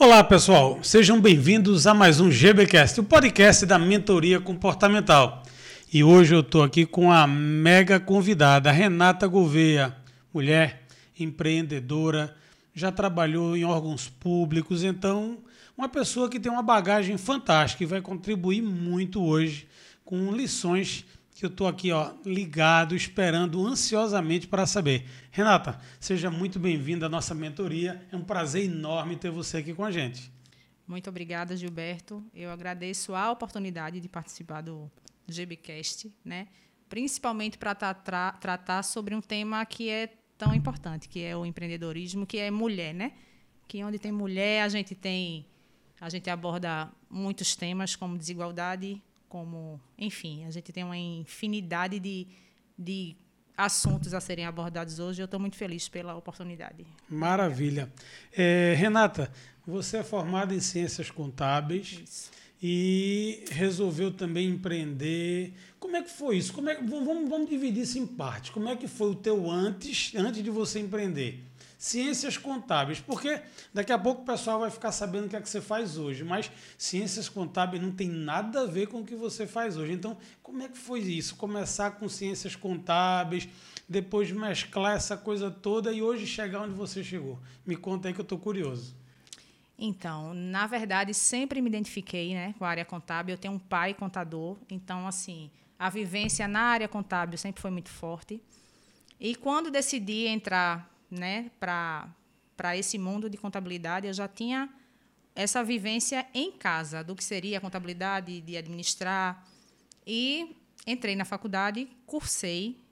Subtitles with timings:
[0.00, 0.78] Olá, pessoal.
[0.80, 5.42] Sejam bem-vindos a mais um GBcast, o podcast da mentoria comportamental.
[5.92, 9.96] E hoje eu estou aqui com a mega convidada, Renata Gouveia,
[10.32, 10.84] mulher
[11.18, 12.32] empreendedora,
[12.72, 15.38] já trabalhou em órgãos públicos, então
[15.76, 19.66] uma pessoa que tem uma bagagem fantástica e vai contribuir muito hoje
[20.04, 21.04] com lições
[21.38, 25.08] que eu estou aqui ó, ligado, esperando ansiosamente para saber.
[25.30, 28.04] Renata, seja muito bem-vinda à nossa mentoria.
[28.10, 30.32] É um prazer enorme ter você aqui com a gente.
[30.84, 32.24] Muito obrigada, Gilberto.
[32.34, 34.90] Eu agradeço a oportunidade de participar do
[35.28, 36.48] GBcast, né?
[36.88, 42.26] principalmente para tra tratar sobre um tema que é tão importante, que é o empreendedorismo,
[42.26, 43.12] que é mulher, né?
[43.68, 45.46] Que onde tem mulher, a gente tem
[46.00, 52.26] a gente aborda muitos temas como desigualdade, como, enfim, a gente tem uma infinidade de,
[52.78, 53.16] de
[53.56, 55.20] assuntos a serem abordados hoje.
[55.20, 56.86] Eu estou muito feliz pela oportunidade.
[57.08, 57.92] Maravilha.
[58.32, 59.30] É, Renata,
[59.66, 62.30] você é formada em ciências contábeis isso.
[62.62, 65.52] e resolveu também empreender.
[65.78, 66.52] Como é que foi isso?
[66.52, 68.50] Como é, vamos, vamos dividir isso em partes.
[68.50, 71.47] Como é que foi o teu antes, antes de você empreender?
[71.78, 73.40] Ciências contábeis, porque
[73.72, 76.24] daqui a pouco o pessoal vai ficar sabendo o que é que você faz hoje,
[76.24, 79.92] mas ciências contábeis não tem nada a ver com o que você faz hoje.
[79.92, 81.36] Então, como é que foi isso?
[81.36, 83.48] Começar com ciências contábeis,
[83.88, 87.38] depois mesclar essa coisa toda e hoje chegar onde você chegou.
[87.64, 88.96] Me conta aí que eu estou curioso.
[89.78, 93.34] Então, na verdade, sempre me identifiquei né, com a área contábil.
[93.34, 97.88] Eu tenho um pai contador, então, assim, a vivência na área contábil sempre foi muito
[97.88, 98.42] forte.
[99.20, 104.68] E quando decidi entrar né, para esse mundo de contabilidade, eu já tinha
[105.34, 109.46] essa vivência em casa do que seria a contabilidade, de administrar.
[110.06, 110.56] E
[110.86, 112.82] entrei na faculdade, cursei,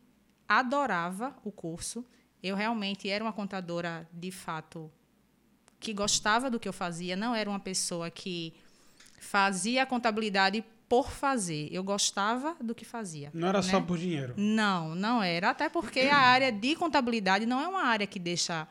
[0.49, 2.05] adorava o curso.
[2.43, 4.91] Eu realmente era uma contadora de fato
[5.81, 8.55] que gostava do que eu fazia, não era uma pessoa que
[9.19, 11.69] fazia a contabilidade por fazer.
[11.73, 13.31] Eu gostava do que fazia.
[13.35, 13.65] Não era né?
[13.71, 14.35] só por dinheiro?
[14.37, 15.51] Não, não era.
[15.51, 18.69] Até porque a área de contabilidade não é uma área que deixa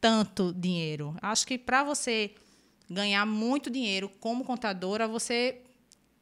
[0.00, 1.16] tanto dinheiro.
[1.22, 2.32] Acho que para você
[2.88, 5.62] ganhar muito dinheiro como contadora, você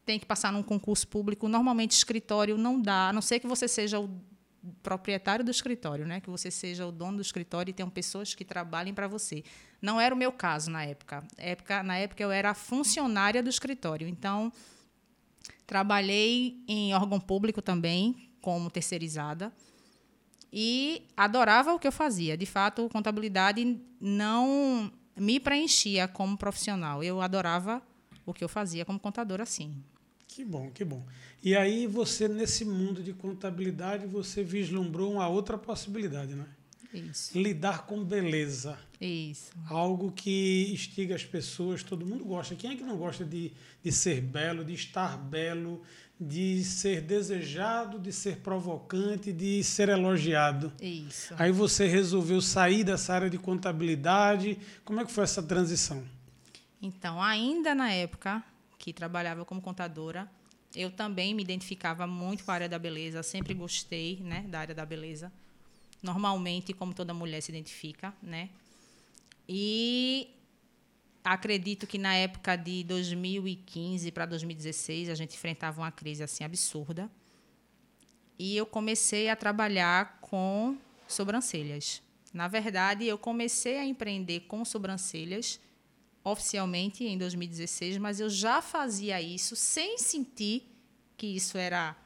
[0.05, 1.49] tem que passar num concurso público.
[1.49, 4.09] Normalmente, escritório não dá, a não ser que você seja o
[4.83, 6.21] proprietário do escritório, né?
[6.21, 9.45] que você seja o dono do escritório e tenham pessoas que trabalhem para você.
[9.81, 11.23] Não era o meu caso na época.
[11.37, 11.83] época.
[11.83, 14.09] Na época, eu era funcionária do escritório.
[14.09, 14.51] Então,
[15.67, 19.53] Trabalhei em órgão público também, como terceirizada.
[20.53, 22.37] E adorava o que eu fazia.
[22.37, 27.03] De fato, contabilidade não me preenchia como profissional.
[27.03, 27.83] Eu adorava
[28.25, 29.83] o que eu fazia como contadora, sim.
[30.29, 31.05] Que bom, que bom.
[31.43, 36.47] E aí você, nesse mundo de contabilidade, você vislumbrou uma outra possibilidade, né?
[36.95, 37.37] Isso.
[37.37, 38.79] Lidar com beleza.
[39.01, 39.53] Isso.
[39.69, 42.55] Algo que instiga as pessoas, todo mundo gosta.
[42.55, 45.83] Quem é que não gosta de, de ser belo, de estar belo,
[46.19, 50.73] de ser desejado, de ser provocante, de ser elogiado?
[50.81, 51.35] Isso.
[51.37, 54.57] Aí você resolveu sair dessa área de contabilidade.
[54.85, 56.05] Como é que foi essa transição?
[56.81, 58.43] Então, ainda na época
[58.79, 60.31] que trabalhava como contadora,
[60.77, 64.75] eu também me identificava muito com a área da beleza, sempre gostei né, da área
[64.75, 65.33] da beleza
[66.05, 68.51] normalmente, como toda mulher se identifica, né?
[69.49, 70.29] E
[71.25, 77.11] acredito que na época de 2015 para 2016 a gente enfrentava uma crise assim absurda.
[78.39, 80.77] E eu comecei a trabalhar com
[81.09, 82.03] sobrancelhas.
[82.33, 85.61] Na verdade, eu comecei a empreender com sobrancelhas
[86.23, 90.67] oficialmente em 2016, mas eu já fazia isso sem sentir
[91.17, 91.97] que isso era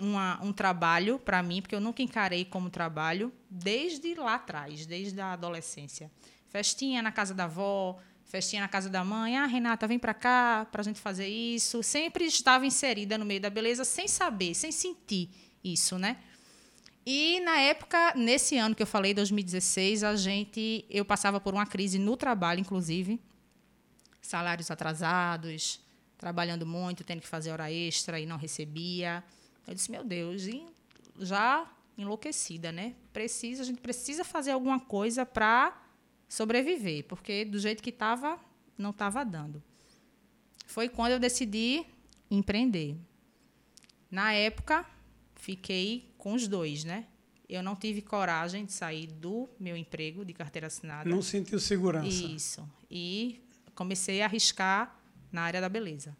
[0.00, 5.20] uma, um trabalho para mim, porque eu nunca encarei como trabalho desde lá atrás, desde
[5.20, 6.10] a adolescência.
[6.48, 9.36] Festinha na casa da avó, festinha na casa da mãe.
[9.36, 11.82] Ah, Renata, vem para cá para a gente fazer isso.
[11.82, 15.30] Sempre estava inserida no meio da beleza sem saber, sem sentir
[15.62, 16.18] isso, né?
[17.04, 21.64] E na época, nesse ano que eu falei, 2016, a gente, eu passava por uma
[21.64, 23.18] crise no trabalho, inclusive,
[24.20, 25.80] salários atrasados,
[26.18, 29.24] trabalhando muito, tendo que fazer hora extra e não recebia.
[29.68, 30.42] Eu disse, meu Deus,
[31.20, 32.94] já enlouquecida, né?
[33.12, 35.78] Precisa, a gente precisa fazer alguma coisa para
[36.26, 38.40] sobreviver, porque do jeito que estava,
[38.78, 39.62] não estava dando.
[40.66, 41.84] Foi quando eu decidi
[42.30, 42.96] empreender.
[44.10, 44.86] Na época,
[45.34, 47.06] fiquei com os dois, né?
[47.46, 51.08] Eu não tive coragem de sair do meu emprego de carteira assinada.
[51.08, 52.08] Não sentiu segurança.
[52.08, 52.68] Isso.
[52.90, 53.42] E
[53.74, 54.98] comecei a arriscar
[55.30, 56.16] na área da beleza.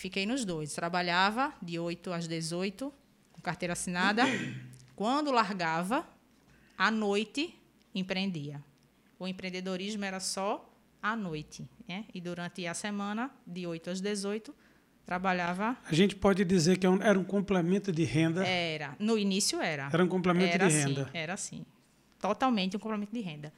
[0.00, 0.72] Fiquei nos dois.
[0.72, 2.90] Trabalhava de 8 às 18,
[3.32, 4.22] com carteira assinada.
[4.96, 6.08] Quando largava,
[6.78, 7.54] à noite,
[7.94, 8.64] empreendia.
[9.18, 11.68] O empreendedorismo era só à noite.
[11.86, 12.06] Né?
[12.14, 14.54] E durante a semana, de 8 às 18,
[15.04, 15.76] trabalhava.
[15.84, 18.42] A gente pode dizer que é era um complemento de renda?
[18.46, 18.96] Era.
[18.98, 19.90] No início era.
[19.92, 21.10] Era um complemento era de assim, renda.
[21.12, 21.66] Era sim.
[22.18, 23.52] Totalmente um complemento de renda.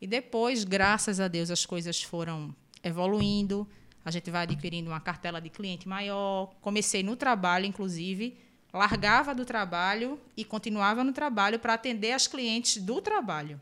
[0.00, 2.54] E depois, graças a Deus, as coisas foram
[2.84, 3.66] evoluindo.
[4.04, 6.52] A gente vai adquirindo uma cartela de cliente maior.
[6.60, 8.36] Comecei no trabalho, inclusive,
[8.72, 13.60] largava do trabalho e continuava no trabalho para atender as clientes do trabalho.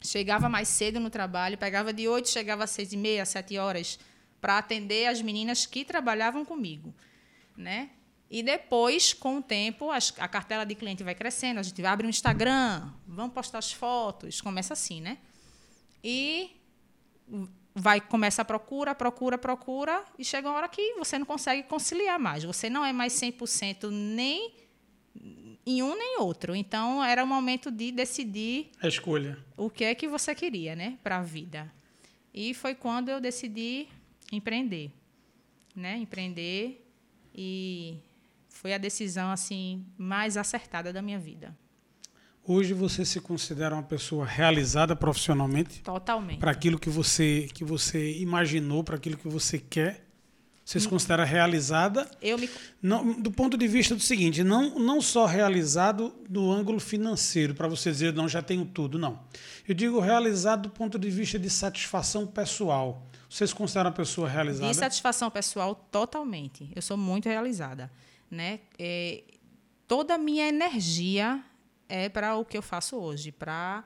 [0.00, 3.98] Chegava mais cedo no trabalho, pegava de 8, chegava às 6 e meia, 7 horas,
[4.40, 6.94] para atender as meninas que trabalhavam comigo.
[7.56, 7.90] Né?
[8.30, 12.10] E depois, com o tempo, a cartela de cliente vai crescendo, a gente abre um
[12.10, 15.18] Instagram, vamos postar as fotos, começa assim, né?
[16.04, 16.54] E
[17.78, 22.18] vai começa a procura, procura, procura e chega uma hora que você não consegue conciliar
[22.18, 22.44] mais.
[22.44, 24.52] Você não é mais 100% nem
[25.64, 26.54] em um nem outro.
[26.54, 29.38] Então era o momento de decidir a escolha.
[29.56, 31.72] O que é que você queria, né, para a vida.
[32.34, 33.88] E foi quando eu decidi
[34.32, 34.90] empreender,
[35.74, 35.96] né?
[35.96, 36.84] Empreender
[37.34, 37.98] e
[38.48, 41.56] foi a decisão assim mais acertada da minha vida.
[42.50, 45.82] Hoje você se considera uma pessoa realizada profissionalmente?
[45.82, 46.38] Totalmente.
[46.38, 50.06] Para aquilo que você que você imaginou, para aquilo que você quer?
[50.64, 52.10] Você se considera realizada?
[52.22, 52.48] Eu me...
[52.80, 57.68] não, do ponto de vista do seguinte, não, não só realizado do ângulo financeiro, para
[57.68, 59.20] você dizer, não, já tenho tudo, não.
[59.66, 63.06] Eu digo realizado do ponto de vista de satisfação pessoal.
[63.28, 64.70] Você se considera uma pessoa realizada?
[64.70, 66.70] De satisfação pessoal, totalmente.
[66.74, 67.90] Eu sou muito realizada.
[68.30, 68.60] Né?
[68.78, 69.22] É,
[69.86, 71.44] toda a minha energia
[71.88, 73.84] é para o que eu faço hoje, para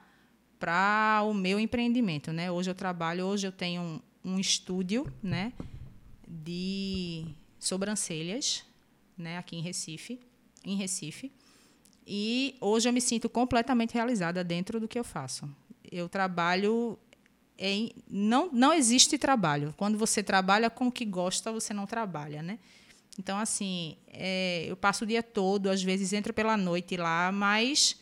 [0.59, 2.49] para o meu empreendimento, né?
[2.49, 5.53] Hoje eu trabalho, hoje eu tenho um, um estúdio, né,
[6.29, 7.27] de
[7.59, 8.65] sobrancelhas,
[9.19, 10.21] né, aqui em Recife,
[10.65, 11.33] em Recife.
[12.07, 15.49] E hoje eu me sinto completamente realizada dentro do que eu faço.
[15.91, 16.97] Eu trabalho
[17.59, 19.75] em, não não existe trabalho.
[19.77, 22.61] Quando você trabalha com o que gosta, você não trabalha, né?
[23.19, 28.01] Então, assim, é, eu passo o dia todo, às vezes entro pela noite lá, mas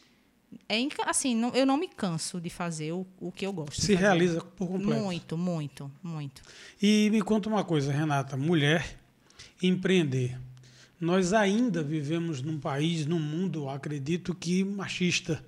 [0.68, 3.80] é assim, não, eu não me canso de fazer o, o que eu gosto.
[3.80, 5.00] Se realiza por completo.
[5.02, 6.42] Muito, muito, muito.
[6.80, 8.98] E me conta uma coisa, Renata, mulher
[9.62, 10.38] empreender.
[11.00, 15.44] Nós ainda vivemos num país, num mundo, acredito que machista.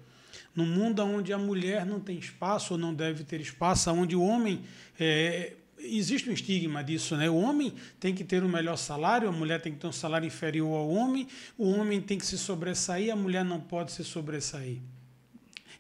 [0.55, 4.23] Num mundo onde a mulher não tem espaço ou não deve ter espaço, onde o
[4.23, 4.63] homem
[4.99, 7.29] é, existe um estigma disso, né?
[7.29, 9.93] O homem tem que ter o um melhor salário, a mulher tem que ter um
[9.93, 11.27] salário inferior ao homem,
[11.59, 14.79] o homem tem que se sobressair, a mulher não pode se sobressair.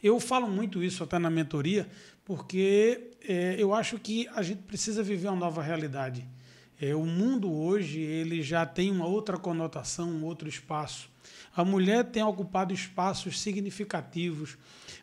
[0.02, 1.88] Eu falo muito isso até na mentoria,
[2.24, 6.26] porque é, eu acho que a gente precisa viver uma nova realidade.
[6.80, 11.08] É, o mundo hoje ele já tem uma outra conotação, um outro espaço.
[11.54, 14.56] A mulher tem ocupado espaços significativos.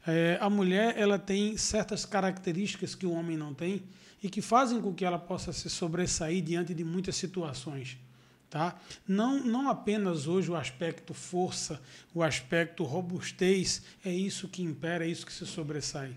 [0.06, 3.84] É, a mulher ela tem certas características que o homem não tem
[4.22, 7.98] e que fazem com que ela possa se sobressair diante de muitas situações.
[8.50, 8.76] Tá?
[9.08, 11.80] Não, não apenas hoje o aspecto força,
[12.14, 16.16] o aspecto robustez, é isso que impera, é isso que se sobressai.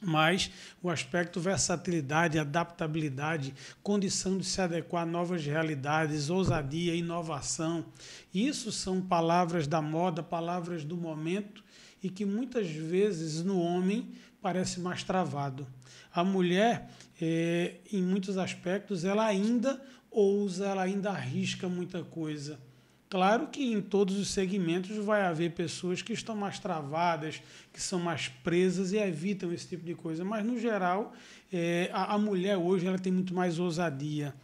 [0.00, 0.50] Mas
[0.82, 7.84] o aspecto versatilidade, adaptabilidade, condição de se adequar a novas realidades, ousadia, inovação,
[8.34, 11.62] isso são palavras da moda, palavras do momento
[12.02, 14.10] e que muitas vezes no homem
[14.40, 15.66] parece mais travado.
[16.12, 16.90] A mulher,
[17.24, 19.80] é, em muitos aspectos, ela ainda
[20.10, 22.58] ousa, ela ainda arrisca muita coisa.
[23.08, 27.40] Claro que em todos os segmentos vai haver pessoas que estão mais travadas,
[27.72, 31.12] que são mais presas e evitam esse tipo de coisa, mas no geral
[31.52, 34.34] é, a, a mulher hoje ela tem muito mais ousadia,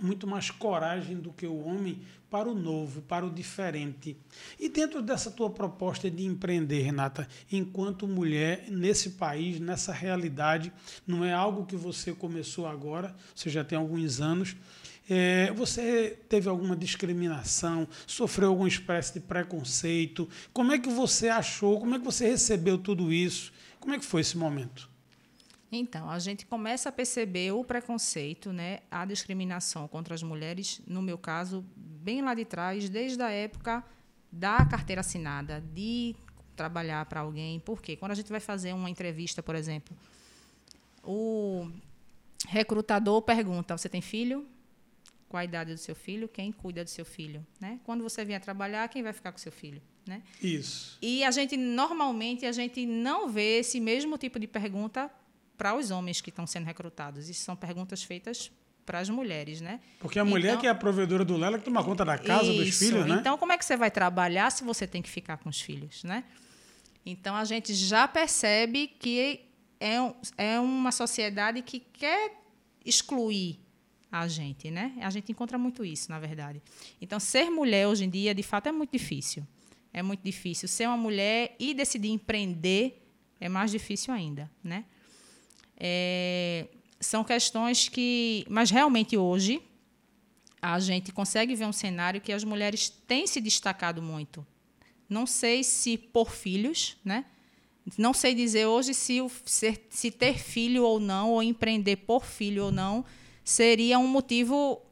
[0.00, 2.00] muito mais coragem do que o homem
[2.30, 4.16] para o novo, para o diferente.
[4.58, 10.72] E dentro dessa tua proposta de empreender, Renata, enquanto mulher nesse país, nessa realidade,
[11.06, 14.54] não é algo que você começou agora, você já tem alguns anos.
[15.10, 20.28] É, você teve alguma discriminação, sofreu alguma espécie de preconceito?
[20.52, 21.80] Como é que você achou?
[21.80, 23.50] Como é que você recebeu tudo isso?
[23.80, 24.88] Como é que foi esse momento?
[25.70, 31.02] Então, a gente começa a perceber o preconceito, né, a discriminação contra as mulheres, no
[31.02, 33.84] meu caso, bem lá de trás, desde a época
[34.32, 36.16] da carteira assinada, de
[36.56, 37.60] trabalhar para alguém.
[37.60, 37.96] Por quê?
[37.96, 39.96] Quando a gente vai fazer uma entrevista, por exemplo,
[41.04, 41.70] o
[42.46, 44.46] recrutador pergunta: Você tem filho?
[45.28, 46.26] Qual a idade do seu filho?
[46.26, 47.46] Quem cuida do seu filho?
[47.60, 47.78] Né?
[47.84, 49.82] Quando você vier trabalhar, quem vai ficar com seu filho?
[50.06, 50.22] Né?
[50.42, 50.96] Isso.
[51.02, 55.10] E a gente, normalmente, a gente não vê esse mesmo tipo de pergunta
[55.58, 57.28] para os homens que estão sendo recrutados.
[57.28, 58.50] Isso são perguntas feitas
[58.86, 59.80] para as mulheres, né?
[59.98, 62.44] Porque a mulher então, que é a provedora do lela que toma conta da casa,
[62.44, 63.16] isso, dos filhos, né?
[63.20, 66.04] Então, como é que você vai trabalhar se você tem que ficar com os filhos,
[66.04, 66.24] né?
[67.04, 69.40] Então, a gente já percebe que
[69.80, 69.96] é,
[70.38, 72.32] é uma sociedade que quer
[72.84, 73.60] excluir
[74.10, 74.94] a gente, né?
[75.02, 76.62] A gente encontra muito isso, na verdade.
[77.00, 79.46] Então, ser mulher hoje em dia, de fato, é muito difícil.
[79.92, 80.66] É muito difícil.
[80.68, 83.04] Ser uma mulher e decidir empreender
[83.40, 84.84] é mais difícil ainda, né?
[85.78, 86.66] É,
[87.00, 89.62] são questões que, mas realmente hoje
[90.60, 94.44] a gente consegue ver um cenário que as mulheres têm se destacado muito.
[95.08, 97.24] Não sei se por filhos, né?
[97.96, 102.24] Não sei dizer hoje se, o, se, se ter filho ou não, ou empreender por
[102.24, 103.04] filho ou não,
[103.42, 104.82] seria um motivo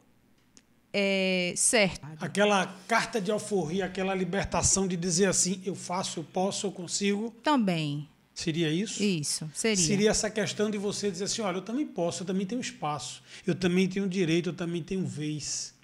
[0.92, 2.06] é, certo.
[2.18, 7.30] Aquela carta de alforria, aquela libertação de dizer assim, eu faço, eu posso, eu consigo.
[7.42, 8.08] Também.
[8.36, 9.02] Seria isso?
[9.02, 9.76] Isso, seria.
[9.76, 13.22] Seria essa questão de você dizer assim, olha, eu também posso, eu também tenho espaço,
[13.46, 15.74] eu também tenho direito, eu também tenho vez.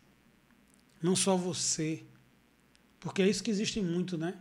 [1.03, 2.03] Não só você.
[3.01, 4.35] Porque é isso que existe muito, né?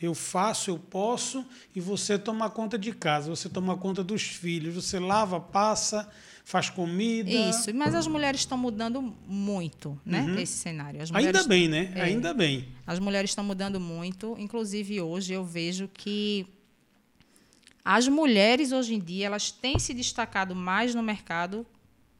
[0.00, 4.74] Eu faço, eu posso, e você toma conta de casa, você toma conta dos filhos,
[4.74, 6.06] você lava, passa,
[6.44, 7.30] faz comida.
[7.30, 10.20] Isso, mas as mulheres estão mudando muito, né?
[10.20, 10.38] Uhum.
[10.38, 11.00] Esse cenário.
[11.14, 11.90] Ainda bem, né?
[11.94, 12.68] É, Ainda bem.
[12.86, 14.36] As mulheres estão mudando muito.
[14.38, 16.46] Inclusive, hoje eu vejo que
[17.88, 21.64] as mulheres, hoje em dia, elas têm se destacado mais no mercado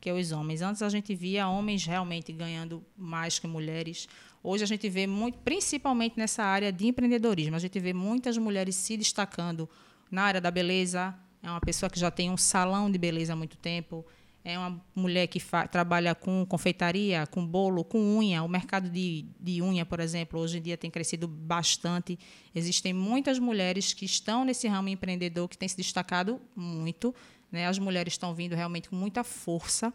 [0.00, 0.62] que os homens.
[0.62, 4.06] Antes a gente via homens realmente ganhando mais que mulheres.
[4.44, 8.76] Hoje a gente vê muito, principalmente nessa área de empreendedorismo, a gente vê muitas mulheres
[8.76, 9.68] se destacando
[10.08, 11.12] na área da beleza.
[11.42, 14.06] É uma pessoa que já tem um salão de beleza há muito tempo
[14.46, 18.44] é uma mulher que trabalha com confeitaria, com bolo, com unha.
[18.44, 22.16] O mercado de, de unha, por exemplo, hoje em dia tem crescido bastante.
[22.54, 27.12] Existem muitas mulheres que estão nesse ramo empreendedor que têm se destacado muito.
[27.50, 27.66] Né?
[27.66, 29.92] As mulheres estão vindo realmente com muita força.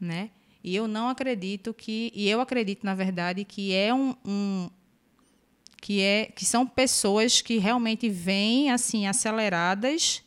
[0.00, 0.30] Né?
[0.62, 2.12] E eu não acredito que.
[2.14, 4.70] E eu acredito, na verdade, que é um, um
[5.82, 10.22] que, é, que são pessoas que realmente vêm assim aceleradas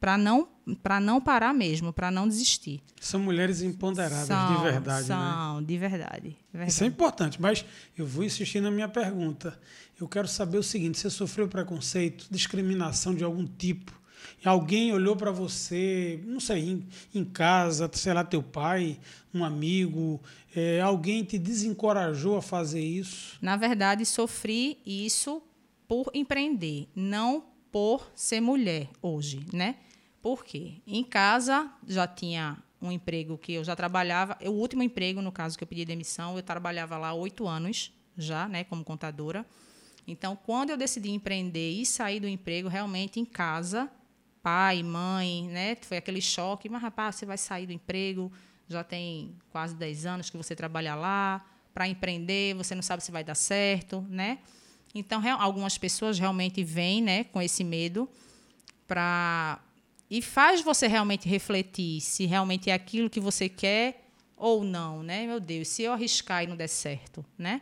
[0.00, 0.48] para não
[0.82, 2.82] para não parar mesmo, para não desistir.
[3.00, 5.66] São mulheres empoderadas são, de verdade, são, né?
[5.66, 6.70] De verdade, verdade.
[6.70, 7.64] Isso é importante, mas
[7.96, 9.58] eu vou insistir na minha pergunta.
[9.98, 13.98] Eu quero saber o seguinte: você sofreu preconceito, discriminação de algum tipo?
[14.44, 18.98] Alguém olhou para você, não sei, em, em, casa, sei lá, teu pai,
[19.34, 20.20] um amigo,
[20.54, 23.36] é, alguém te desencorajou a fazer isso?
[23.42, 25.42] Na verdade, sofri isso
[25.88, 29.76] por empreender, não por ser mulher hoje, né?
[30.28, 30.74] Por quê?
[30.86, 35.56] Em casa já tinha um emprego que eu já trabalhava, o último emprego, no caso
[35.56, 39.46] que eu pedi demissão, eu trabalhava lá oito anos já, né, como contadora.
[40.06, 43.90] Então, quando eu decidi empreender e sair do emprego, realmente em casa,
[44.42, 48.30] pai, mãe, né, foi aquele choque, mas rapaz, você vai sair do emprego,
[48.68, 51.42] já tem quase 10 anos que você trabalha lá,
[51.72, 54.40] para empreender, você não sabe se vai dar certo, né?
[54.94, 58.06] Então, algumas pessoas realmente vêm, né, com esse medo
[58.86, 59.62] para
[60.10, 64.04] e faz você realmente refletir se realmente é aquilo que você quer
[64.36, 65.26] ou não, né?
[65.26, 67.60] Meu Deus, se eu arriscar e não der certo, né?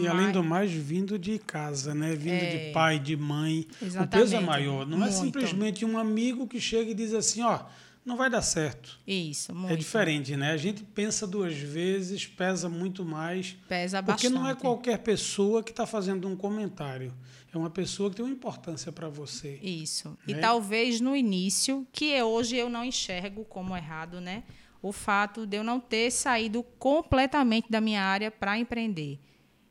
[0.00, 2.14] E além do mais, vindo de casa, né?
[2.14, 3.66] Vindo é, de pai, de mãe.
[3.82, 4.14] Exatamente.
[4.14, 4.86] O peso é maior.
[4.86, 5.12] Não é muito.
[5.12, 7.64] é simplesmente um amigo que chega e diz assim, ó,
[8.04, 8.96] não vai dar certo.
[9.04, 9.72] Isso, muito.
[9.72, 10.52] É diferente, né?
[10.52, 13.56] A gente pensa duas vezes, pesa muito mais.
[13.68, 14.22] Pesa bastante.
[14.22, 17.12] Porque não é qualquer pessoa que está fazendo um comentário.
[17.52, 19.58] É uma pessoa que tem uma importância para você.
[19.62, 20.10] Isso.
[20.10, 20.16] Né?
[20.28, 24.44] E talvez no início, que hoje eu não enxergo como errado, né?
[24.80, 29.20] O fato de eu não ter saído completamente da minha área para empreender.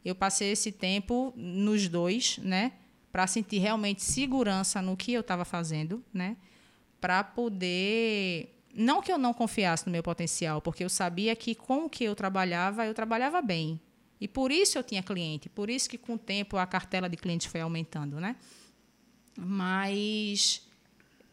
[0.06, 2.74] Eu passei esse tempo nos dois, né?
[3.12, 6.38] Para sentir realmente segurança no que eu estava fazendo, né?
[7.02, 8.56] para poder.
[8.74, 12.06] Não que eu não confiasse no meu potencial, porque eu sabia que com o que
[12.06, 13.82] eu trabalhava, eu trabalhava bem.
[14.22, 17.18] E por isso eu tinha cliente, por isso que com o tempo a cartela de
[17.18, 18.36] clientes foi aumentando, né?
[19.36, 20.62] Mas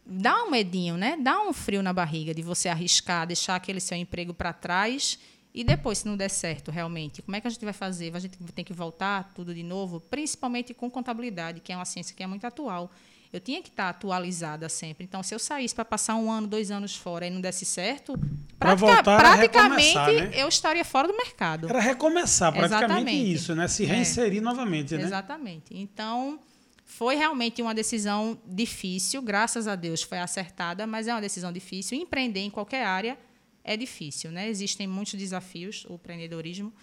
[0.03, 1.15] dá um medinho, né?
[1.21, 5.19] Dá um frio na barriga de você arriscar, deixar aquele seu emprego para trás
[5.53, 8.15] e depois, se não der certo, realmente, como é que a gente vai fazer?
[8.15, 12.15] A gente tem que voltar tudo de novo, principalmente com contabilidade, que é uma ciência
[12.15, 12.91] que é muito atual
[13.31, 15.03] eu tinha que estar atualizada sempre.
[15.03, 18.19] Então, se eu saísse para passar um ano, dois anos fora e não desse certo,
[18.57, 20.31] pratica, praticamente né?
[20.33, 21.69] eu estaria fora do mercado.
[21.69, 23.33] Era recomeçar, praticamente Exatamente.
[23.33, 23.67] isso, né?
[23.67, 23.87] Se é.
[23.87, 24.41] reinserir é.
[24.41, 25.03] novamente, né?
[25.03, 25.65] Exatamente.
[25.71, 26.39] Então,
[26.83, 31.99] foi realmente uma decisão difícil, graças a Deus foi acertada, mas é uma decisão difícil.
[31.99, 33.17] Empreender em qualquer área
[33.63, 34.49] é difícil, né?
[34.49, 36.73] Existem muitos desafios, o empreendedorismo,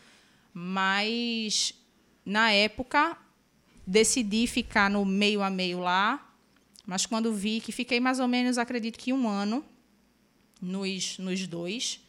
[0.55, 1.75] mas
[2.25, 3.17] na época
[3.85, 6.26] decidi ficar no meio a meio lá,
[6.87, 9.65] mas quando vi que fiquei mais ou menos, acredito que um ano
[10.63, 12.01] nos, nos dois,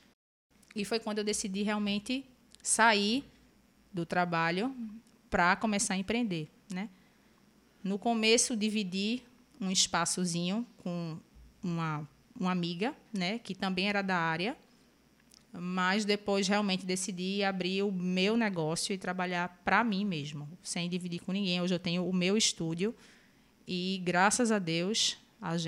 [0.76, 2.24] e foi quando eu decidi realmente
[2.62, 3.24] sair
[3.92, 4.74] do trabalho
[5.30, 6.90] para começar a empreender, né?
[7.84, 9.24] No começo dividi
[9.60, 11.18] um espaçozinho com
[11.64, 12.08] uma,
[12.40, 14.56] uma amiga, né, que também era da área,
[15.52, 21.22] mas depois realmente decidi abrir o meu negócio e trabalhar para mim mesmo, sem dividir
[21.22, 21.62] com ninguém.
[21.62, 22.94] Hoje eu tenho o meu estúdio
[23.68, 25.18] e graças a Deus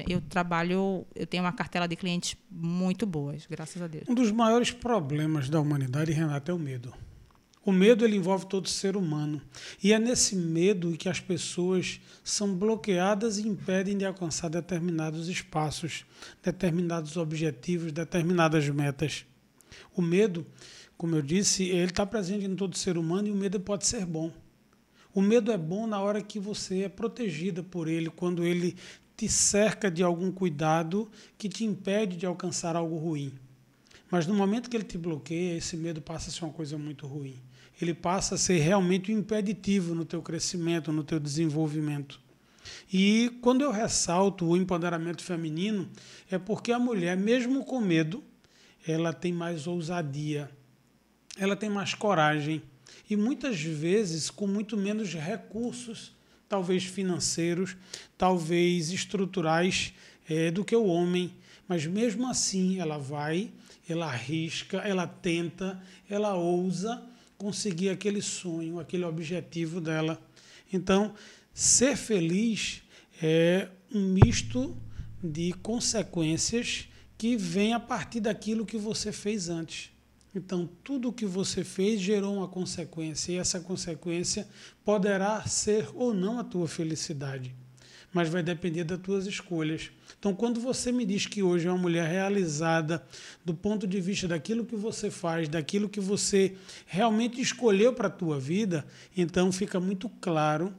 [0.07, 4.05] eu trabalho, eu tenho uma cartela de clientes muito boas, graças a Deus.
[4.07, 6.93] Um dos maiores problemas da humanidade, Renata, é o medo.
[7.63, 9.39] O medo ele envolve todo ser humano.
[9.83, 16.03] E é nesse medo que as pessoas são bloqueadas e impedem de alcançar determinados espaços,
[16.41, 19.25] determinados objetivos, determinadas metas.
[19.95, 20.47] O medo,
[20.97, 24.03] como eu disse, ele está presente em todo ser humano e o medo pode ser
[24.03, 24.31] bom.
[25.13, 28.75] O medo é bom na hora que você é protegida por ele, quando ele
[29.17, 33.33] te cerca de algum cuidado que te impede de alcançar algo ruim.
[34.09, 37.05] Mas no momento que ele te bloqueia, esse medo passa a ser uma coisa muito
[37.05, 37.35] ruim.
[37.81, 42.19] Ele passa a ser realmente um impeditivo no teu crescimento, no teu desenvolvimento.
[42.91, 45.89] E quando eu ressalto o empoderamento feminino,
[46.29, 48.23] é porque a mulher, mesmo com medo,
[48.87, 50.49] ela tem mais ousadia,
[51.37, 52.61] ela tem mais coragem
[53.09, 56.11] e muitas vezes com muito menos recursos,
[56.47, 57.75] talvez financeiros,
[58.17, 59.93] talvez estruturais
[60.27, 61.33] é, do que o homem.
[61.67, 63.51] Mas mesmo assim ela vai,
[63.87, 67.03] ela arrisca, ela tenta, ela ousa
[67.37, 70.21] conseguir aquele sonho, aquele objetivo dela.
[70.71, 71.13] Então,
[71.53, 72.81] ser feliz
[73.21, 74.77] é um misto
[75.23, 79.91] de consequências que vem a partir daquilo que você fez antes.
[80.39, 84.47] Então, tudo o que você fez gerou uma consequência, e essa consequência
[84.85, 87.53] poderá ser ou não a tua felicidade,
[88.13, 89.91] mas vai depender das tuas escolhas.
[90.17, 93.05] Então, quando você me diz que hoje é uma mulher realizada
[93.43, 96.55] do ponto de vista daquilo que você faz, daquilo que você
[96.85, 100.73] realmente escolheu para a tua vida, então fica muito claro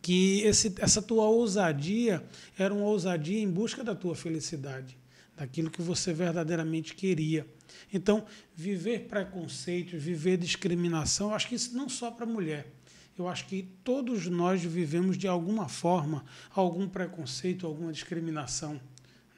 [0.00, 2.24] que esse, essa tua ousadia
[2.58, 5.01] era uma ousadia em busca da tua felicidade
[5.36, 7.46] daquilo que você verdadeiramente queria.
[7.92, 8.24] Então,
[8.54, 12.70] viver preconceitos, viver discriminação, acho que isso não só para mulher.
[13.16, 18.80] Eu acho que todos nós vivemos de alguma forma algum preconceito, alguma discriminação.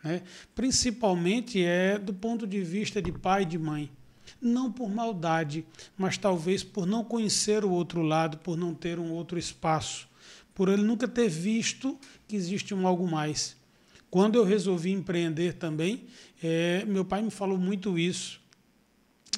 [0.03, 0.23] Né?
[0.55, 3.90] Principalmente é do ponto de vista de pai e de mãe.
[4.40, 5.66] Não por maldade,
[5.97, 10.09] mas talvez por não conhecer o outro lado, por não ter um outro espaço,
[10.55, 13.57] por ele nunca ter visto que existe um algo mais.
[14.14, 16.05] Quando eu resolvi empreender também,
[16.40, 18.40] é, meu pai me falou muito isso.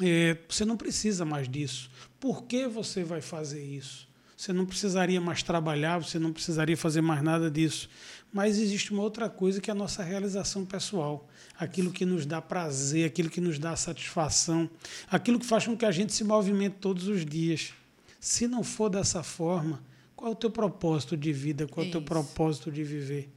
[0.02, 1.90] É, você não precisa mais disso.
[2.20, 4.06] Por que você vai fazer isso?
[4.36, 7.88] Você não precisaria mais trabalhar, você não precisaria fazer mais nada disso.
[8.30, 11.26] Mas existe uma outra coisa que é a nossa realização pessoal.
[11.58, 14.68] Aquilo que nos dá prazer, aquilo que nos dá satisfação,
[15.10, 17.72] aquilo que faz com que a gente se movimente todos os dias.
[18.20, 19.82] Se não for dessa forma,
[20.14, 21.66] qual é o teu propósito de vida?
[21.66, 23.30] Qual é o teu propósito de viver?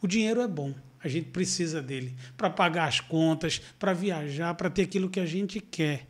[0.00, 0.74] O dinheiro é bom,
[1.06, 5.26] a gente precisa dele para pagar as contas, para viajar, para ter aquilo que a
[5.26, 6.06] gente quer.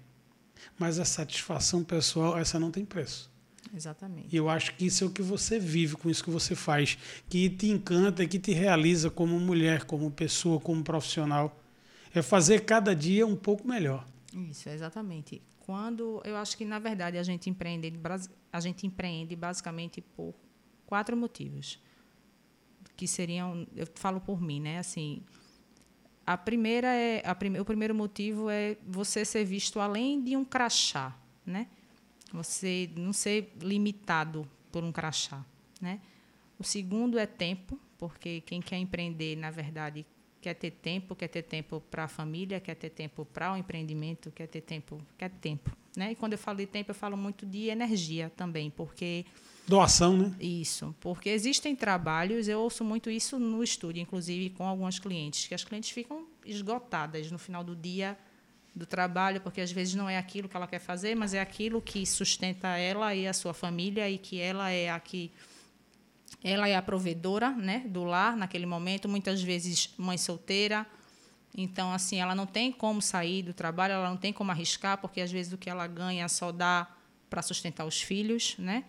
[0.78, 3.30] Mas a satisfação pessoal, essa não tem preço.
[3.74, 4.34] Exatamente.
[4.34, 6.98] E eu acho que isso é o que você vive com isso que você faz,
[7.28, 11.60] que te encanta, que te realiza como mulher, como pessoa, como profissional.
[12.14, 14.06] É fazer cada dia um pouco melhor.
[14.32, 15.42] Isso, exatamente.
[15.60, 17.92] Quando eu acho que na verdade a gente empreende,
[18.52, 20.34] a gente empreende basicamente por
[20.86, 21.80] quatro motivos
[22.96, 24.78] que seriam, eu falo por mim, né?
[24.78, 25.22] Assim,
[26.26, 30.44] a primeira é, a prime, o primeiro motivo é você ser visto além de um
[30.44, 31.68] crachá, né?
[32.32, 35.44] Você não ser limitado por um crachá,
[35.80, 36.00] né?
[36.58, 40.04] O segundo é tempo, porque quem quer empreender, na verdade,
[40.40, 44.30] quer ter tempo, quer ter tempo para a família, quer ter tempo para o empreendimento,
[44.30, 46.12] quer ter tempo, quer tempo, né?
[46.12, 49.24] E quando eu falo de tempo, eu falo muito de energia também, porque
[49.66, 50.32] Doação, né?
[50.40, 55.54] Isso, porque existem trabalhos, eu ouço muito isso no estúdio, inclusive com algumas clientes, que
[55.54, 58.16] as clientes ficam esgotadas no final do dia
[58.74, 61.80] do trabalho, porque às vezes não é aquilo que ela quer fazer, mas é aquilo
[61.80, 65.32] que sustenta ela e a sua família e que ela é a que
[66.44, 70.86] ela é a provedora, né, do lar naquele momento, muitas vezes mãe solteira.
[71.56, 75.20] Então, assim, ela não tem como sair do trabalho, ela não tem como arriscar, porque
[75.20, 76.86] às vezes o que ela ganha só dá
[77.30, 78.84] para sustentar os filhos, né?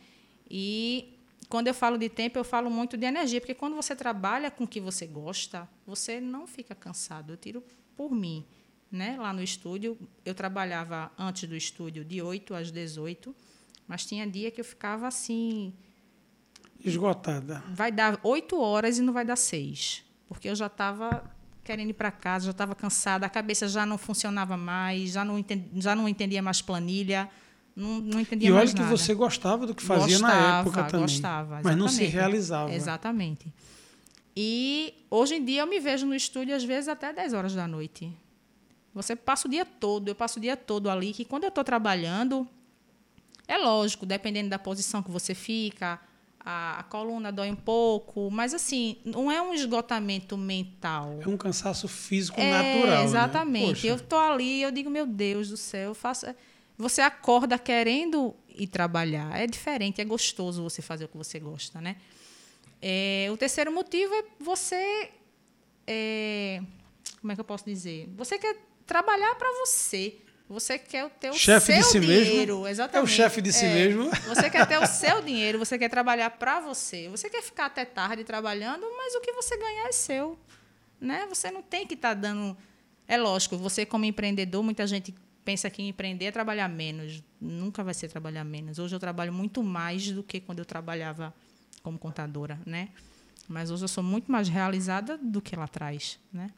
[0.50, 1.18] E
[1.50, 4.64] quando eu falo de tempo, eu falo muito de energia, porque quando você trabalha com
[4.64, 7.34] o que você gosta, você não fica cansado.
[7.34, 7.64] Eu tiro
[7.96, 8.46] por mim.
[8.92, 9.18] Né?
[9.18, 13.36] Lá no estúdio, eu trabalhava antes do estúdio de 8 às 18,
[13.86, 15.74] mas tinha dia que eu ficava assim.
[16.84, 17.64] Esgotada.
[17.70, 20.06] Vai dar 8 horas e não vai dar 6.
[20.28, 21.30] Porque eu já estava
[21.64, 25.38] querendo ir para casa, já estava cansada, a cabeça já não funcionava mais, já não,
[25.38, 27.30] entendi, já não entendia mais planilha
[27.78, 28.82] não, não entendia e mais nada.
[28.82, 31.02] E olha que você gostava do que fazia gostava, na época também.
[31.02, 32.74] Gostava, mas não se realizava.
[32.74, 33.54] Exatamente.
[34.36, 37.68] E hoje em dia eu me vejo no estúdio às vezes até 10 horas da
[37.68, 38.12] noite.
[38.96, 41.64] Você passa o dia todo, eu passo o dia todo ali, que quando eu estou
[41.64, 42.48] trabalhando,
[43.48, 46.00] é lógico, dependendo da posição que você fica,
[46.40, 51.20] a, a, coluna dói um pouco, mas assim, não é um esgotamento mental.
[51.22, 52.98] É um cansaço físico é, natural.
[52.98, 53.04] Né?
[53.04, 53.86] Exatamente.
[53.86, 53.92] Né?
[53.92, 56.26] Eu estou ali, eu digo, meu Deus do céu, eu faço.
[56.78, 59.40] Você acorda querendo ir trabalhar.
[59.40, 61.96] É diferente, é gostoso você fazer o que você gosta, né?
[62.82, 65.10] É, o terceiro motivo é você.
[65.88, 66.62] É,
[67.20, 68.08] como é que eu posso dizer?
[68.16, 70.18] Você quer trabalhar para você.
[70.50, 72.56] Você quer ter o chefe seu de si dinheiro.
[72.56, 72.68] Mesmo.
[72.68, 73.10] Exatamente.
[73.10, 74.10] É o chefe de si é, mesmo.
[74.28, 77.10] Você quer ter o seu dinheiro, você quer trabalhar para você.
[77.10, 80.40] Você quer ficar até tarde trabalhando, mas o que você ganhar é seu.
[81.02, 81.26] Né?
[81.28, 82.56] Você não tem que estar tá dando.
[83.08, 85.14] É lógico, você, como empreendedor, muita gente
[85.48, 87.24] pensa que empreender é trabalhar menos.
[87.40, 88.80] Nunca vai ser trabalhar menos.
[88.80, 91.34] Hoje eu trabalho muito mais do que quando eu trabalhava
[91.82, 92.90] como contadora, né?
[93.48, 96.50] Mas hoje eu sou muito mais realizada do que lá atrás, né?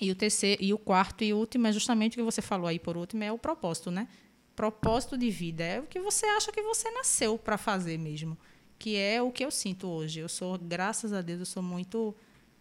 [0.00, 2.80] E o terceiro, e o quarto e último é justamente o que você falou aí
[2.80, 4.08] por último, é o propósito, né?
[4.56, 8.36] Propósito de vida é o que você acha que você nasceu para fazer mesmo,
[8.76, 10.18] que é o que eu sinto hoje.
[10.18, 12.12] Eu sou, graças a Deus, eu sou muito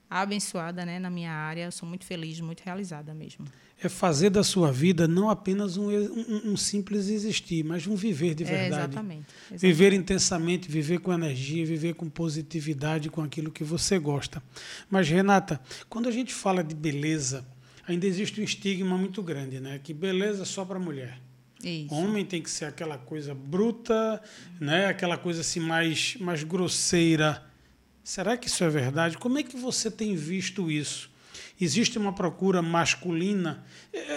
[0.10, 3.46] abençoada, né, na minha área, eu sou muito feliz, muito realizada mesmo
[3.82, 8.36] é fazer da sua vida não apenas um, um, um simples existir, mas um viver
[8.36, 8.74] de é, verdade.
[8.74, 9.62] É, exatamente, exatamente.
[9.62, 14.44] Viver intensamente, viver com energia, viver com positividade, com aquilo que você gosta.
[14.90, 17.46] Mas, Renata, quando a gente fala de beleza,
[17.88, 19.80] ainda existe um estigma muito grande, né?
[19.82, 21.18] Que beleza é só para mulher.
[21.64, 21.94] Isso.
[21.94, 24.22] Homem tem que ser aquela coisa bruta,
[24.60, 24.88] né?
[24.88, 27.49] aquela coisa assim mais, mais grosseira.
[28.10, 29.20] Será que isso é verdade?
[29.20, 31.12] Como é que você tem visto isso?
[31.62, 33.64] existe uma procura masculina.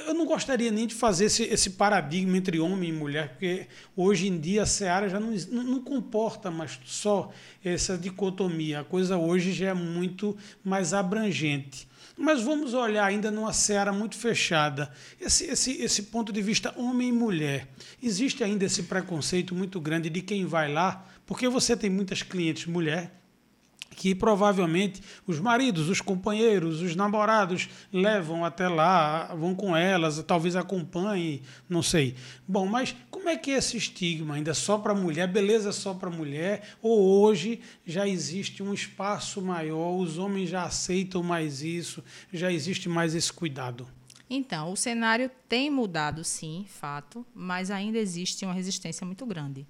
[0.07, 4.29] Eu não gostaria nem de fazer esse, esse paradigma entre homem e mulher, porque hoje
[4.29, 7.31] em dia a Seara já não, não comporta mais só
[7.63, 8.81] essa dicotomia.
[8.81, 11.87] A coisa hoje já é muito mais abrangente.
[12.17, 14.91] Mas vamos olhar ainda numa seara muito fechada.
[15.21, 17.69] Esse, esse, esse ponto de vista homem e mulher.
[18.03, 22.67] Existe ainda esse preconceito muito grande de quem vai lá, porque você tem muitas clientes
[22.67, 23.22] mulher
[23.95, 30.57] que provavelmente os maridos, os companheiros, os namorados levam até lá, vão com elas, talvez
[30.57, 32.17] acompanhem, não sei.
[32.47, 34.35] Bom, mas como é que é esse estigma?
[34.35, 36.77] Ainda só para mulher, beleza só para mulher?
[36.81, 42.03] Ou hoje já existe um espaço maior, os homens já aceitam mais isso,
[42.33, 43.87] já existe mais esse cuidado?
[44.29, 49.67] Então, o cenário tem mudado, sim, fato, mas ainda existe uma resistência muito grande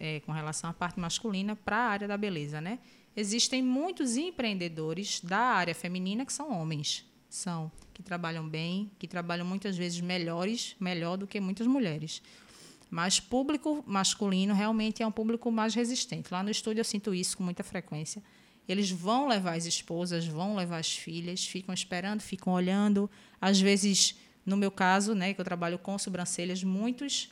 [0.00, 2.78] é, com relação à parte masculina para a área da beleza, né?
[3.18, 9.44] Existem muitos empreendedores da área feminina que são homens, são que trabalham bem, que trabalham
[9.44, 12.22] muitas vezes melhores, melhor do que muitas mulheres.
[12.88, 16.32] Mas público masculino realmente é um público mais resistente.
[16.32, 18.22] Lá no estúdio eu sinto isso com muita frequência.
[18.68, 23.10] Eles vão levar as esposas, vão levar as filhas, ficam esperando, ficam olhando.
[23.40, 24.14] Às vezes,
[24.46, 27.30] no meu caso, né, que eu trabalho com sobrancelhas, muitos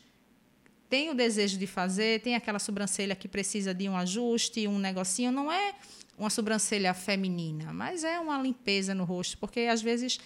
[0.89, 5.33] tem o desejo de fazer, tem aquela sobrancelha que precisa de um ajuste, um negocinho,
[5.33, 5.75] não é
[6.19, 10.19] uma sobrancelha feminina, mas é uma limpeza no rosto, porque às vezes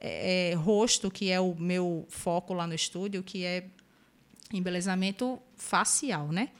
[0.00, 3.66] é, é, rosto, que é o meu foco lá no estúdio, que é
[4.52, 6.50] embelezamento facial, né?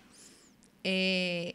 [0.85, 1.55] É,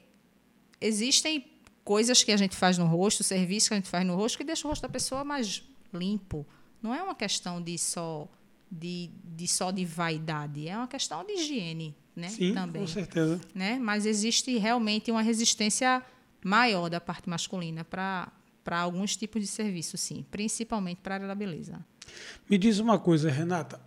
[0.79, 1.45] existem
[1.83, 4.43] coisas que a gente faz no rosto, serviços que a gente faz no rosto que
[4.43, 6.45] deixa o rosto da pessoa mais limpo.
[6.81, 8.27] Não é uma questão de só
[8.71, 12.29] de, de só de vaidade, é uma questão de higiene, né?
[12.29, 13.41] Sim, também, com certeza.
[13.53, 13.77] Né?
[13.79, 16.01] Mas existe realmente uma resistência
[16.43, 18.31] maior da parte masculina para
[18.79, 21.85] alguns tipos de serviço, sim, principalmente para a área da beleza.
[22.49, 23.81] Me diz uma coisa, Renata.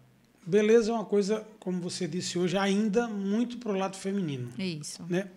[0.46, 4.52] Beleza é uma coisa, como você disse hoje, ainda muito para o lado feminino.
[4.58, 5.02] Isso.
[5.08, 5.30] Né?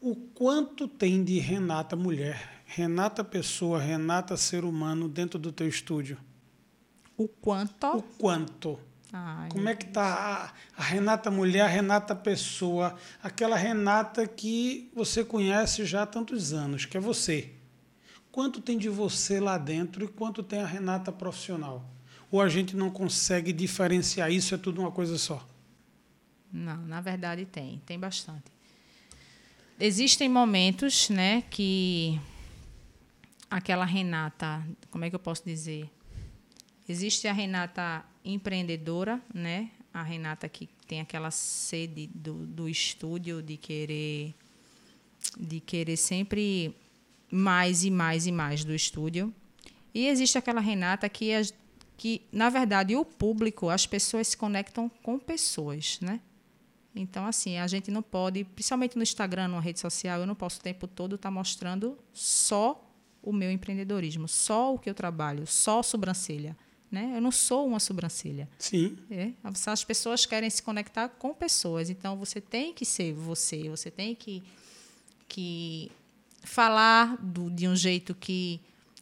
[0.00, 6.18] O quanto tem de Renata mulher, Renata pessoa, Renata ser humano dentro do teu estúdio?
[7.16, 7.86] O quanto?
[7.96, 8.78] O quanto?
[9.12, 14.90] Ai, Como é que tá a, a, Renata mulher, a Renata pessoa, aquela Renata que
[14.94, 17.52] você conhece já há tantos anos, que é você?
[18.30, 21.88] Quanto tem de você lá dentro e quanto tem a Renata profissional?
[22.30, 25.46] Ou a gente não consegue diferenciar isso, é tudo uma coisa só?
[26.52, 28.44] Não, na verdade tem, tem bastante.
[29.80, 32.20] Existem momentos, né, que
[33.50, 35.90] aquela Renata, como é que eu posso dizer?
[36.86, 39.70] Existe a Renata empreendedora, né?
[39.92, 44.34] A Renata que tem aquela sede do, do estúdio de querer
[45.36, 46.74] de querer sempre
[47.30, 49.34] mais e mais e mais do estúdio.
[49.92, 51.30] E existe aquela Renata que,
[51.96, 56.20] que na verdade, o público, as pessoas se conectam com pessoas, né?
[56.94, 60.58] Então, assim, a gente não pode, principalmente no Instagram, numa rede social, eu não posso
[60.58, 62.84] o tempo todo estar tá mostrando só
[63.22, 66.56] o meu empreendedorismo, só o que eu trabalho, só sobrancelha.
[66.90, 67.12] Né?
[67.14, 68.48] Eu não sou uma sobrancelha.
[68.58, 68.96] Sim.
[69.10, 69.32] É?
[69.66, 74.14] As pessoas querem se conectar com pessoas, então você tem que ser você, você tem
[74.14, 74.42] que,
[75.28, 75.92] que
[76.42, 78.60] falar do, de um jeito que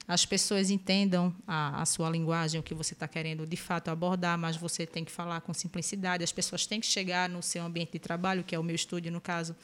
[0.08, 4.38] as pessoas entendam a, a sua linguagem, o que você está querendo de fato abordar,
[4.38, 6.22] mas você tem que falar com simplicidade.
[6.22, 9.10] As pessoas têm que chegar no seu ambiente de trabalho, que é o meu estúdio,
[9.10, 9.56] no caso.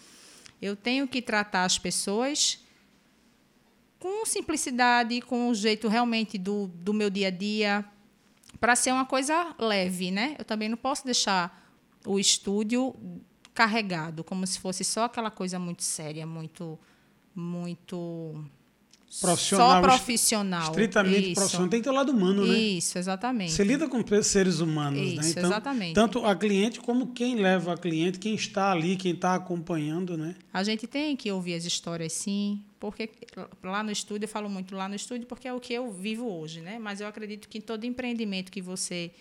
[0.61, 2.59] Eu tenho que tratar as pessoas
[4.01, 7.85] com simplicidade, com o jeito realmente do, do meu dia a dia,
[8.61, 10.37] para ser uma coisa leve, né?
[10.39, 11.71] Eu também não posso deixar
[12.07, 12.95] o estúdio
[13.55, 16.79] carregado, como se fosse só aquela coisa muito séria, muito
[17.35, 18.45] muito
[19.21, 20.71] profissional, só profissional.
[20.71, 21.35] Estritamente Isso.
[21.35, 21.69] profissional.
[21.69, 22.55] Tem que ter o lado humano, né?
[22.55, 23.53] Isso, exatamente.
[23.53, 25.21] Você lida com seres humanos, né?
[25.21, 25.95] Isso, Então, exatamente.
[25.95, 30.35] tanto a cliente como quem leva a cliente, quem está ali, quem está acompanhando, né?
[30.53, 33.09] A gente tem que ouvir as histórias, sim, porque
[33.63, 36.27] lá no estúdio, eu falo muito lá no estúdio, porque é o que eu vivo
[36.29, 36.81] hoje, né?
[36.81, 39.13] Mas eu acredito que todo empreendimento que você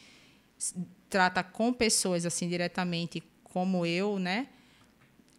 [1.08, 4.48] trata com pessoas assim diretamente, como eu, né?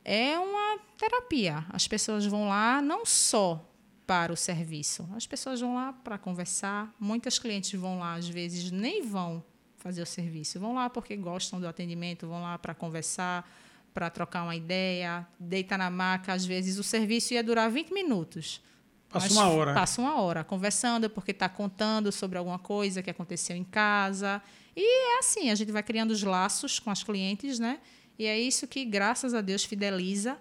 [0.05, 1.67] É uma terapia.
[1.71, 3.69] As pessoas vão lá não só
[4.07, 6.95] para o serviço, as pessoas vão lá para conversar.
[7.01, 9.43] Muitas clientes vão lá, às vezes, nem vão
[9.79, 13.51] fazer o serviço, vão lá porque gostam do atendimento, vão lá para conversar,
[13.93, 16.33] para trocar uma ideia, deita na maca.
[16.33, 18.63] Às vezes, o serviço ia durar 20 minutos.
[19.09, 19.75] Passa uma hora.
[19.75, 24.43] Passa uma hora conversando, porque está contando sobre alguma coisa que aconteceu em casa.
[24.75, 27.79] E é assim, a gente vai criando os laços com as clientes, né?
[28.19, 30.39] E é isso que, graças a Deus, fideliza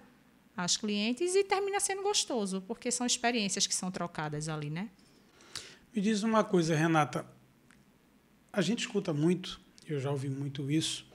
[0.56, 4.88] as clientes e termina sendo gostoso, porque são experiências que são trocadas ali, né?
[5.94, 7.26] Me diz uma coisa, Renata.
[8.52, 11.06] A gente escuta muito, eu já ouvi muito isso,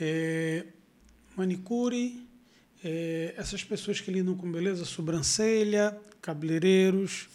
[0.00, 0.66] é,
[1.38, 2.26] manicure,
[2.84, 7.28] é, essas pessoas que lidam com beleza, sobrancelha, cabeleireiros,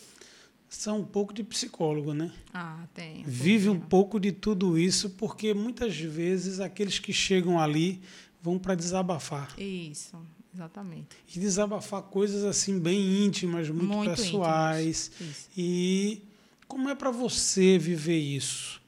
[0.70, 2.32] são um pouco de psicólogo, né?
[2.54, 3.24] Ah, tem.
[3.24, 8.02] Vive um pouco de tudo isso, porque muitas vezes aqueles que chegam ali
[8.42, 9.54] vão para desabafar.
[9.60, 10.18] Isso,
[10.54, 11.08] exatamente.
[11.34, 15.12] E desabafar coisas assim bem íntimas, muito, Muito pessoais.
[15.56, 16.24] E
[16.68, 18.82] como é para você viver isso?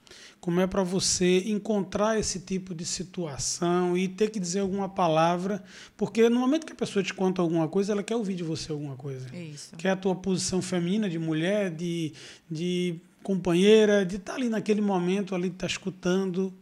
[0.45, 5.63] Como é para você encontrar esse tipo de situação e ter que dizer alguma palavra?
[5.97, 8.71] Porque no momento que a pessoa te conta alguma coisa, ela quer ouvir de você
[8.71, 9.35] alguma coisa.
[9.35, 9.75] Isso.
[9.75, 12.13] Quer a tua posição feminina, de mulher, de,
[12.47, 16.53] de companheira, de estar ali naquele momento, ali, estar escutando.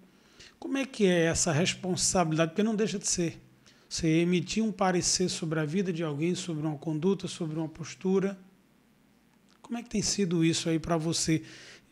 [0.58, 2.52] Como é que é essa responsabilidade?
[2.52, 3.38] Porque não deixa de ser.
[3.90, 8.40] Você emitir um parecer sobre a vida de alguém, sobre uma conduta, sobre uma postura.
[9.62, 11.44] Como é que tem sido isso aí para você?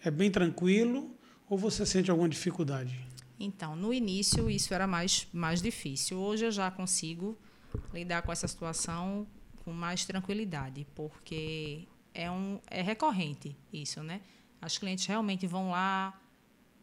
[0.02, 1.18] É bem tranquilo
[1.52, 2.98] ou você sente alguma dificuldade?
[3.38, 6.18] Então, no início isso era mais, mais difícil.
[6.18, 7.38] Hoje eu já consigo
[7.94, 9.28] lidar com essa situação
[9.66, 14.22] com mais tranquilidade, porque é, um, é recorrente isso, né?
[14.62, 16.18] As clientes realmente vão lá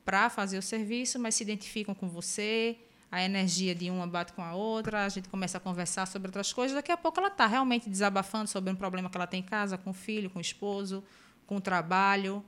[0.05, 2.77] para fazer o serviço, mas se identificam com você,
[3.11, 6.53] a energia de uma bate com a outra, a gente começa a conversar sobre outras
[6.53, 9.43] coisas, daqui a pouco ela está realmente desabafando sobre um problema que ela tem em
[9.45, 11.03] casa, com o filho, com o esposo,
[11.47, 12.45] com o trabalho.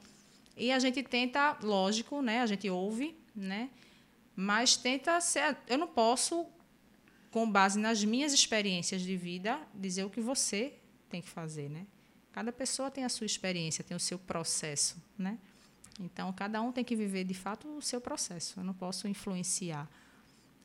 [0.56, 2.40] E a gente tenta, lógico, né?
[2.40, 3.70] A gente ouve, né?
[4.34, 5.56] Mas tenta ser.
[5.66, 6.46] Eu não posso,
[7.30, 10.74] com base nas minhas experiências de vida, dizer o que você
[11.08, 11.86] tem que fazer, né?
[12.32, 15.38] Cada pessoa tem a sua experiência, tem o seu processo, né?
[15.98, 18.60] Então cada um tem que viver de fato o seu processo.
[18.60, 19.90] Eu não posso influenciar,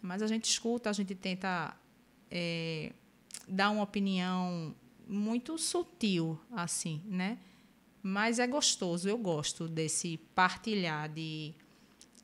[0.01, 1.75] mas a gente escuta, a gente tenta
[2.29, 2.93] é,
[3.47, 4.75] dar uma opinião
[5.07, 7.37] muito sutil, assim, né?
[8.07, 11.55] Mas é gostoso, eu gosto desse partilhar de,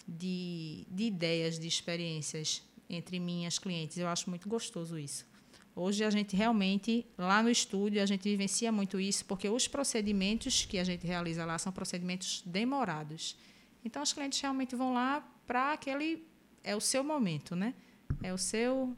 [0.07, 3.97] de, de ideias, de experiências entre mim e as clientes.
[3.97, 5.25] Eu acho muito gostoso isso.
[5.75, 10.65] Hoje a gente realmente, lá no estúdio, a gente vivencia muito isso, porque os procedimentos
[10.65, 13.35] que a gente realiza lá são procedimentos demorados.
[13.83, 16.27] Então, os clientes realmente vão lá para aquele.
[16.63, 17.73] É o seu momento, né?
[18.21, 18.95] É o seu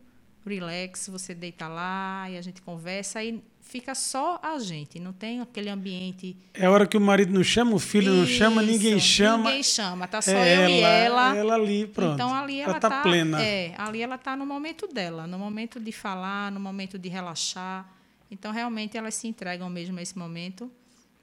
[0.49, 5.39] relax, você deita lá e a gente conversa e fica só a gente, não tem
[5.39, 6.37] aquele ambiente.
[6.53, 9.45] É a hora que o marido não chama, o filho não chama, ninguém Isso, chama.
[9.45, 11.35] Ninguém chama, tá só é eu e ela.
[11.35, 12.13] Ela ali, pronto.
[12.13, 13.41] Então ali ela, ela tá, plena.
[13.41, 17.89] É, ali ela está no momento dela, no momento de falar, no momento de relaxar.
[18.29, 20.71] Então realmente elas se entregam mesmo a esse momento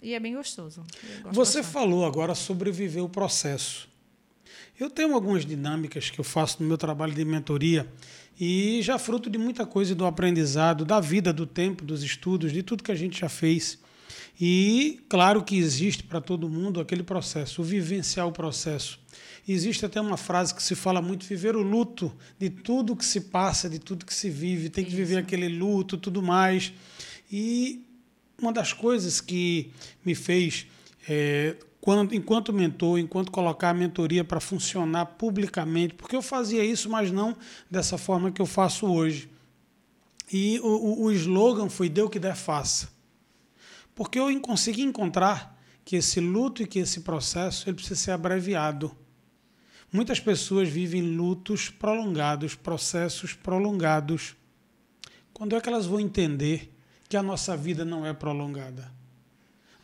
[0.02, 0.84] e é bem gostoso.
[1.24, 1.66] Você bastante.
[1.66, 3.88] falou agora sobre viver o processo.
[4.78, 7.86] Eu tenho algumas dinâmicas que eu faço no meu trabalho de mentoria
[8.40, 12.62] e já fruto de muita coisa do aprendizado, da vida, do tempo, dos estudos, de
[12.62, 13.78] tudo que a gente já fez.
[14.40, 18.98] E claro que existe para todo mundo aquele processo, o vivenciar o processo.
[19.46, 23.20] Existe até uma frase que se fala muito, viver o luto de tudo que se
[23.20, 26.72] passa, de tudo que se vive, tem que viver aquele luto, tudo mais.
[27.30, 27.84] E
[28.40, 29.70] uma das coisas que
[30.02, 30.66] me fez,
[31.06, 36.90] é, quando, enquanto mentor, enquanto colocar a mentoria para funcionar publicamente, porque eu fazia isso,
[36.90, 37.34] mas não
[37.70, 39.30] dessa forma que eu faço hoje.
[40.30, 42.90] E o, o, o slogan foi Dê o que der, faça.
[43.94, 48.94] Porque eu consegui encontrar que esse luto e que esse processo ele precisa ser abreviado.
[49.92, 54.36] Muitas pessoas vivem lutos prolongados, processos prolongados.
[55.32, 56.72] Quando é que elas vão entender
[57.08, 58.99] que a nossa vida não é prolongada?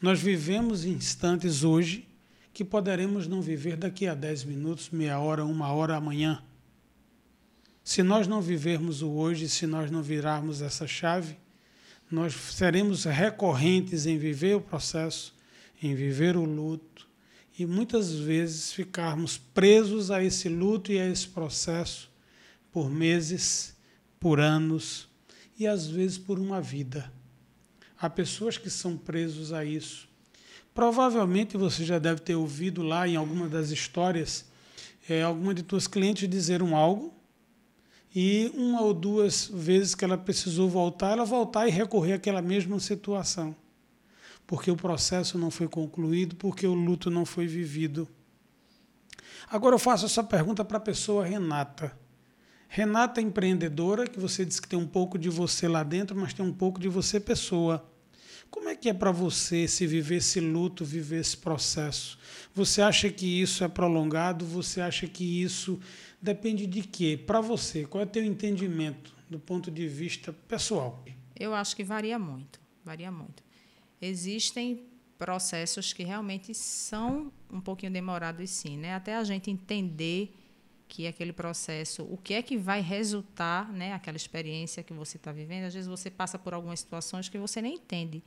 [0.01, 2.07] Nós vivemos instantes hoje
[2.53, 6.43] que poderemos não viver daqui a 10 minutos, meia hora, uma hora amanhã.
[7.83, 11.37] Se nós não vivermos o hoje, se nós não virarmos essa chave,
[12.11, 15.35] nós seremos recorrentes em viver o processo,
[15.83, 17.09] em viver o luto
[17.59, 22.11] e muitas vezes ficarmos presos a esse luto e a esse processo
[22.71, 23.75] por meses,
[24.21, 25.09] por anos
[25.59, 27.11] e às vezes por uma vida.
[27.99, 30.09] Há pessoas que são presos a isso.
[30.75, 34.45] Provavelmente você já deve ter ouvido lá em alguma das histórias
[35.09, 37.15] é, alguma de tuas clientes dizeram algo
[38.15, 42.81] e uma ou duas vezes que ela precisou voltar, ela voltar e recorrer àquela mesma
[42.81, 43.55] situação.
[44.47, 48.09] Porque o processo não foi concluído, porque o luto não foi vivido.
[49.49, 51.97] Agora eu faço essa pergunta para a pessoa Renata.
[52.69, 56.35] Renata é empreendedora, que você disse que tem um pouco de você lá dentro, mas
[56.35, 57.89] tem um pouco de você pessoa.
[58.51, 62.19] Como é que é para você se viver esse luto, viver esse processo?
[62.55, 64.45] Você acha que isso é prolongado?
[64.47, 65.81] Você acha que isso
[66.21, 67.21] depende de quê?
[67.27, 71.05] Para você, qual é o teu entendimento do ponto de vista pessoal?
[71.39, 73.43] Eu acho que varia muito, varia muito.
[74.01, 74.85] Existem
[75.19, 78.95] processos que realmente são um pouquinho demorados sim, né?
[78.95, 80.35] Até a gente entender
[80.89, 83.93] que aquele processo, o que é que vai resultar, né?
[83.93, 87.61] Aquela experiência que você está vivendo, às vezes você passa por algumas situações que você
[87.61, 88.23] nem entende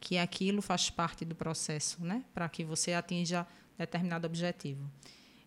[0.00, 2.24] que aquilo faz parte do processo, né?
[2.34, 3.46] Para que você atinja
[3.76, 4.88] determinado objetivo.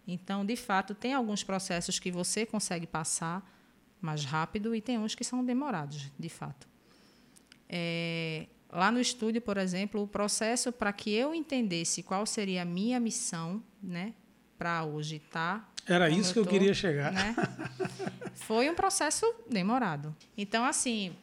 [0.08, 3.48] Então, de fato, tem alguns processos que você consegue passar
[4.02, 6.68] mais rápido e tem uns que são demorados, de fato.
[7.70, 12.66] É, lá no estúdio, por exemplo, o processo para que eu entendesse qual seria a
[12.66, 14.14] minha missão, né,
[14.58, 15.60] para hoje estar.
[15.60, 17.12] Tá, Era isso que eu queria chegar.
[17.12, 17.36] Né,
[18.36, 20.16] foi um processo demorado.
[20.38, 21.16] Então, assim,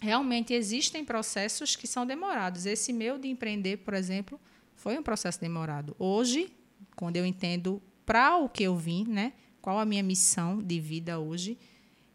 [0.00, 2.66] realmente existem processos que são demorados.
[2.66, 4.40] Esse meu de empreender, por exemplo,
[4.74, 5.94] foi um processo demorado.
[5.98, 6.52] Hoje,
[6.94, 9.32] quando eu entendo para o que eu vim, né?
[9.60, 11.58] Qual a minha missão de vida hoje?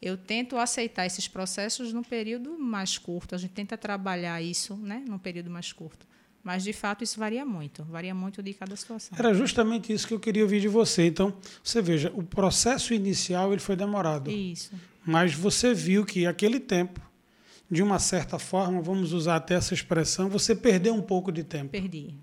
[0.01, 3.35] Eu tento aceitar esses processos num período mais curto.
[3.35, 6.07] A gente tenta trabalhar isso, né, num período mais curto.
[6.43, 9.17] Mas de fato isso varia muito, varia muito de cada situação.
[9.17, 11.05] Era justamente isso que eu queria ouvir de você.
[11.05, 14.31] Então, você veja, o processo inicial ele foi demorado.
[14.31, 14.71] Isso.
[15.05, 17.01] Mas você viu que aquele tempo,
[17.69, 21.69] de uma certa forma, vamos usar até essa expressão, você perdeu um pouco de tempo.
[21.69, 22.15] Perdi.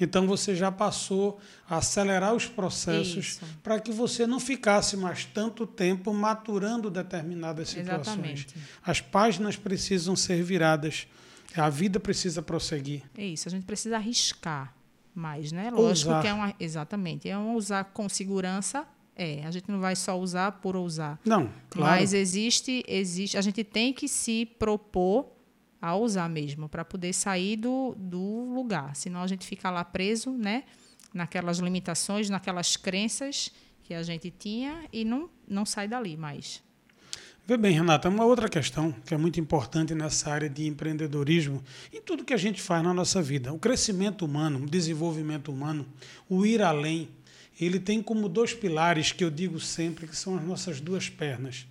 [0.00, 5.66] Então você já passou a acelerar os processos para que você não ficasse mais tanto
[5.66, 8.08] tempo maturando determinadas situações.
[8.08, 8.46] Exatamente.
[8.84, 11.06] As páginas precisam ser viradas.
[11.56, 13.02] A vida precisa prosseguir.
[13.16, 14.74] É isso, a gente precisa arriscar
[15.14, 15.70] mais, né?
[15.70, 16.22] Lógico Ousar.
[16.22, 16.54] que é uma.
[16.58, 17.28] Exatamente.
[17.28, 18.86] É um usar com segurança.
[19.14, 21.20] É, a gente não vai só usar por usar.
[21.24, 22.00] Não, claro.
[22.00, 23.36] Mas existe, existe.
[23.36, 25.30] A gente tem que se propor
[25.80, 28.94] a usar mesmo, para poder sair do, do lugar.
[28.94, 30.62] Senão a gente fica lá preso, né?
[31.12, 33.50] Naquelas limitações, naquelas crenças
[33.82, 36.62] que a gente tinha e não, não sai dali mais.
[37.44, 41.60] Vê bem, Renata, uma outra questão que é muito importante nessa área de empreendedorismo,
[41.92, 43.52] em tudo que a gente faz na nossa vida.
[43.52, 45.84] O crescimento humano, o desenvolvimento humano,
[46.28, 47.08] o ir além,
[47.60, 51.66] ele tem como dois pilares que eu digo sempre que são as nossas duas pernas.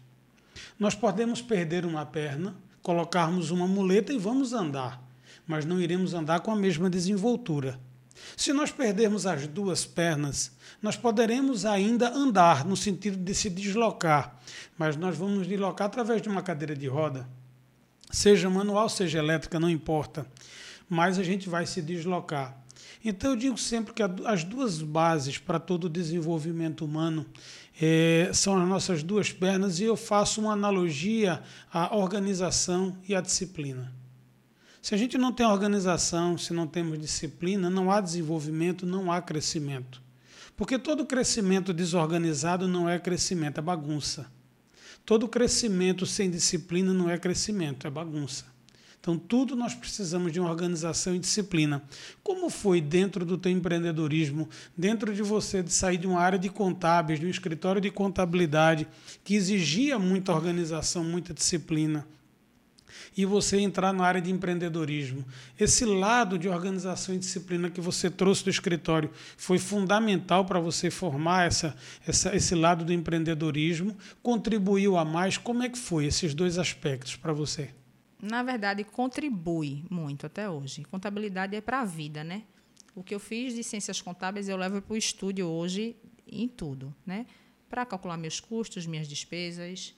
[0.77, 5.01] Nós podemos perder uma perna, colocarmos uma muleta e vamos andar,
[5.47, 7.79] mas não iremos andar com a mesma desenvoltura.
[8.35, 14.39] Se nós perdermos as duas pernas, nós poderemos ainda andar no sentido de se deslocar,
[14.77, 17.27] mas nós vamos nos deslocar através de uma cadeira de roda,
[18.09, 20.25] seja manual, seja elétrica, não importa,
[20.89, 22.57] mas a gente vai se deslocar.
[23.03, 27.25] Então eu digo sempre que as duas bases para todo o desenvolvimento humano
[27.81, 31.41] é, são as nossas duas pernas e eu faço uma analogia
[31.71, 34.00] à organização e à disciplina.
[34.81, 39.21] Se a gente não tem organização, se não temos disciplina, não há desenvolvimento, não há
[39.21, 40.01] crescimento.
[40.57, 44.25] Porque todo crescimento desorganizado não é crescimento, é bagunça.
[45.05, 48.45] Todo crescimento sem disciplina não é crescimento, é bagunça.
[48.99, 51.81] Então, tudo nós precisamos de uma organização e disciplina.
[52.23, 56.49] Como foi dentro do teu empreendedorismo, dentro de você de sair de uma área de
[56.49, 58.87] contábeis, de um escritório de contabilidade
[59.23, 62.07] que exigia muita organização, muita disciplina,
[63.15, 65.25] e você entrar na área de empreendedorismo.
[65.59, 70.89] Esse lado de organização e disciplina que você trouxe do escritório foi fundamental para você
[70.89, 71.75] formar essa,
[72.07, 73.95] essa, esse lado do empreendedorismo?
[74.23, 75.37] Contribuiu a mais?
[75.37, 77.69] Como é que foi esses dois aspectos para você?
[78.21, 80.83] Na verdade, contribui muito até hoje.
[80.83, 82.43] Contabilidade é para a vida, né?
[82.93, 85.95] O que eu fiz de ciências contábeis eu levo para o estúdio hoje
[86.27, 87.25] em tudo, né?
[87.69, 89.95] Para calcular meus custos, minhas despesas,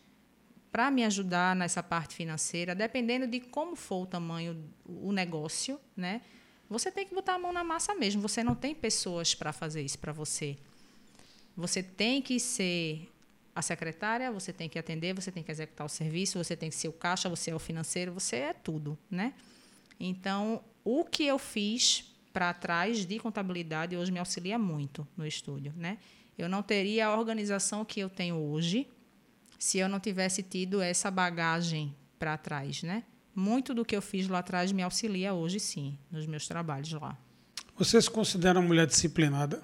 [0.73, 6.21] para me ajudar nessa parte financeira, dependendo de como for o tamanho o negócio, né?
[6.67, 8.19] Você tem que botar a mão na massa mesmo.
[8.23, 10.57] Você não tem pessoas para fazer isso para você.
[11.55, 13.07] Você tem que ser
[13.55, 16.75] a secretária, você tem que atender, você tem que executar o serviço, você tem que
[16.75, 19.35] ser o caixa, você é o financeiro, você é tudo, né?
[19.99, 25.71] Então, o que eu fiz para trás de contabilidade hoje me auxilia muito no estúdio,
[25.77, 25.99] né?
[26.35, 28.87] Eu não teria a organização que eu tenho hoje
[29.57, 33.03] se eu não tivesse tido essa bagagem para trás, né?
[33.35, 37.17] Muito do que eu fiz lá atrás me auxilia hoje, sim, nos meus trabalhos lá.
[37.75, 39.63] Você se considera uma mulher disciplinada?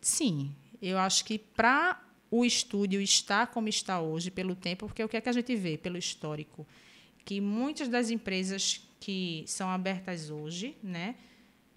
[0.00, 5.08] Sim, eu acho que para o estúdio estar como está hoje, pelo tempo, porque o
[5.08, 6.66] que é que a gente vê pelo histórico?
[7.24, 11.14] Que muitas das empresas que são abertas hoje, né?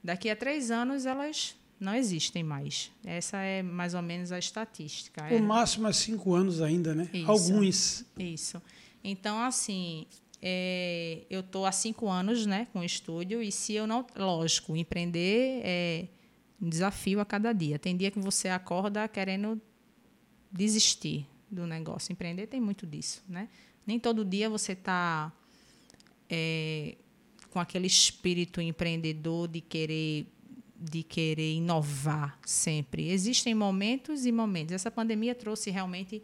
[0.04, 2.92] Daqui a três anos elas não existem mais.
[3.06, 5.24] Essa é mais ou menos a estatística.
[5.24, 5.40] O é.
[5.40, 7.10] máximo é cinco anos ainda, né?
[7.14, 8.06] Isso, Alguns.
[8.18, 8.62] Isso.
[9.04, 10.08] Então, assim,
[10.42, 14.06] é, eu estou há cinco anos né, com o estúdio e se eu não...
[14.16, 16.08] Lógico, empreender é
[16.60, 17.78] um desafio a cada dia.
[17.78, 19.62] Tem dia que você acorda querendo
[20.52, 22.12] desistir do negócio.
[22.12, 23.48] Empreender tem muito disso, né?
[23.86, 25.32] Nem todo dia você está...
[26.30, 26.96] É,
[27.50, 30.28] com aquele espírito empreendedor de querer
[30.80, 33.10] de querer inovar sempre.
[33.10, 34.74] Existem momentos e momentos.
[34.74, 36.22] Essa pandemia trouxe realmente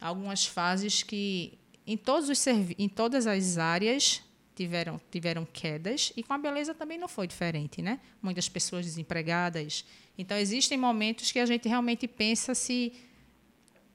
[0.00, 4.22] algumas fases que em todos os em todas as áreas
[4.54, 8.00] tiveram tiveram quedas e com a beleza também não foi diferente, né?
[8.22, 9.84] Muitas pessoas desempregadas.
[10.16, 12.92] Então existem momentos que a gente realmente pensa se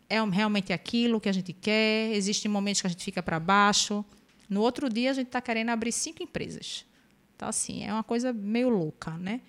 [0.10, 2.12] é realmente aquilo que a gente quer.
[2.14, 4.06] Existem momentos que a gente fica para baixo.
[4.50, 6.86] No outro dia, a gente está querendo abrir cinco empresas.
[7.36, 9.41] Então, assim, é uma coisa meio louca, né?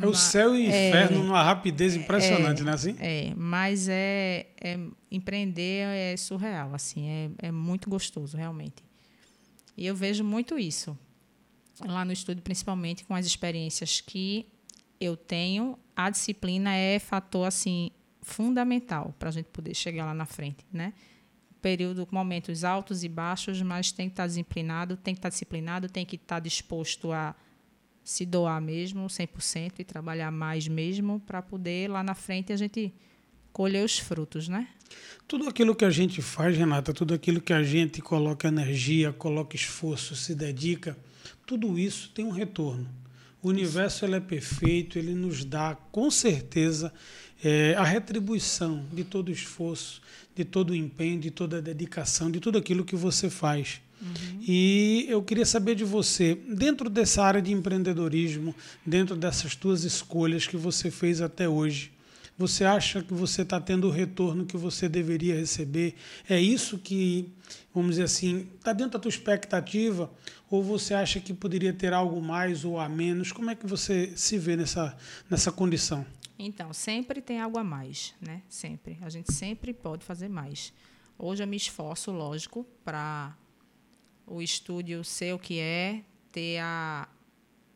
[0.00, 2.72] É o céu e é, inferno numa rapidez impressionante, é, né?
[2.72, 2.96] Assim?
[2.98, 4.78] É, mas é, é,
[5.10, 8.84] empreender é surreal, assim, é, é muito gostoso, realmente.
[9.76, 10.98] E eu vejo muito isso
[11.84, 14.46] lá no estúdio, principalmente com as experiências que
[15.00, 15.78] eu tenho.
[15.96, 17.90] A disciplina é fator assim
[18.22, 20.94] fundamental para a gente poder chegar lá na frente, né?
[21.64, 26.04] período momentos altos e baixos, mas tem que estar disciplinado, tem que estar disciplinado, tem
[26.04, 27.34] que estar disposto a
[28.04, 32.92] se doar mesmo, 100%, e trabalhar mais mesmo, para poder lá na frente a gente
[33.52, 34.68] colher os frutos, né?
[35.26, 39.56] Tudo aquilo que a gente faz, Renata, tudo aquilo que a gente coloca energia, coloca
[39.56, 40.96] esforço, se dedica,
[41.46, 42.86] tudo isso tem um retorno.
[43.42, 46.92] O universo ele é perfeito, ele nos dá com certeza
[47.42, 50.00] é, a retribuição de todo o esforço,
[50.34, 53.80] de todo o empenho, de toda a dedicação, de tudo aquilo que você faz.
[54.00, 54.40] Uhum.
[54.40, 60.46] E eu queria saber de você, dentro dessa área de empreendedorismo, dentro dessas tuas escolhas
[60.46, 61.92] que você fez até hoje,
[62.36, 65.94] você acha que você está tendo o retorno que você deveria receber?
[66.28, 67.32] É isso que,
[67.72, 70.10] vamos dizer assim, está dentro da tua expectativa?
[70.50, 73.30] Ou você acha que poderia ter algo mais ou a menos?
[73.30, 74.96] Como é que você se vê nessa,
[75.30, 76.04] nessa condição?
[76.36, 78.42] Então, sempre tem algo a mais, né?
[78.48, 78.98] Sempre.
[79.02, 80.72] A gente sempre pode fazer mais.
[81.16, 83.36] Hoje eu me esforço, lógico, para
[84.26, 86.02] o estúdio ser o que é,
[86.32, 87.08] ter a,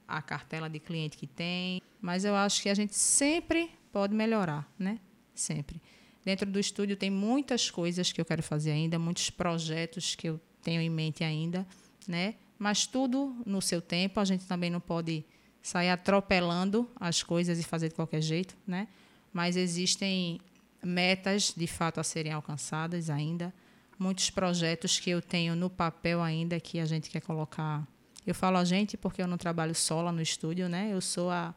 [0.07, 4.71] a cartela de cliente que tem, mas eu acho que a gente sempre pode melhorar,
[4.79, 4.99] né?
[5.35, 5.81] Sempre.
[6.25, 10.41] Dentro do estúdio tem muitas coisas que eu quero fazer ainda, muitos projetos que eu
[10.63, 11.67] tenho em mente ainda,
[12.07, 12.35] né?
[12.59, 15.25] Mas tudo no seu tempo, a gente também não pode
[15.63, 18.89] sair atropelando as coisas e fazer de qualquer jeito, né?
[19.33, 20.41] Mas existem
[20.83, 23.55] metas de fato a serem alcançadas ainda,
[23.99, 27.87] muitos projetos que eu tenho no papel ainda que a gente quer colocar.
[28.27, 30.91] Eu falo a gente porque eu não trabalho só lá no estúdio, né?
[30.93, 31.55] Eu sou a,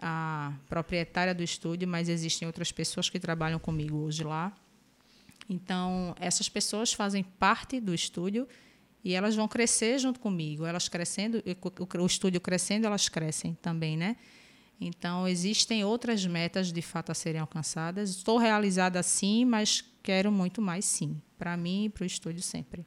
[0.00, 4.52] a proprietária do estúdio, mas existem outras pessoas que trabalham comigo hoje lá.
[5.48, 8.46] Então, essas pessoas fazem parte do estúdio
[9.02, 10.66] e elas vão crescer junto comigo.
[10.66, 11.42] Elas crescendo,
[11.98, 14.16] o estúdio crescendo, elas crescem também, né?
[14.80, 18.10] Então, existem outras metas de fato a serem alcançadas.
[18.10, 21.20] Estou realizada sim, mas quero muito mais sim.
[21.38, 22.84] Para mim e para o estúdio sempre.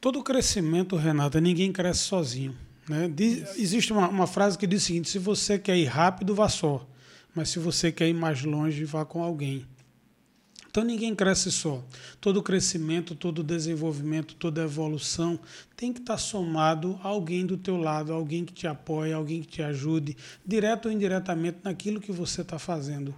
[0.00, 2.56] Todo crescimento, Renata, ninguém cresce sozinho.
[2.88, 3.10] Né?
[3.12, 6.48] Diz, existe uma, uma frase que diz o seguinte: se você quer ir rápido, vá
[6.48, 6.86] só.
[7.34, 9.66] Mas se você quer ir mais longe, vá com alguém.
[10.76, 11.82] Então ninguém cresce só.
[12.20, 15.40] Todo crescimento, todo desenvolvimento, toda evolução
[15.74, 19.48] tem que estar somado a alguém do teu lado, alguém que te apoie, alguém que
[19.48, 20.14] te ajude,
[20.44, 23.14] direto ou indiretamente naquilo que você está fazendo.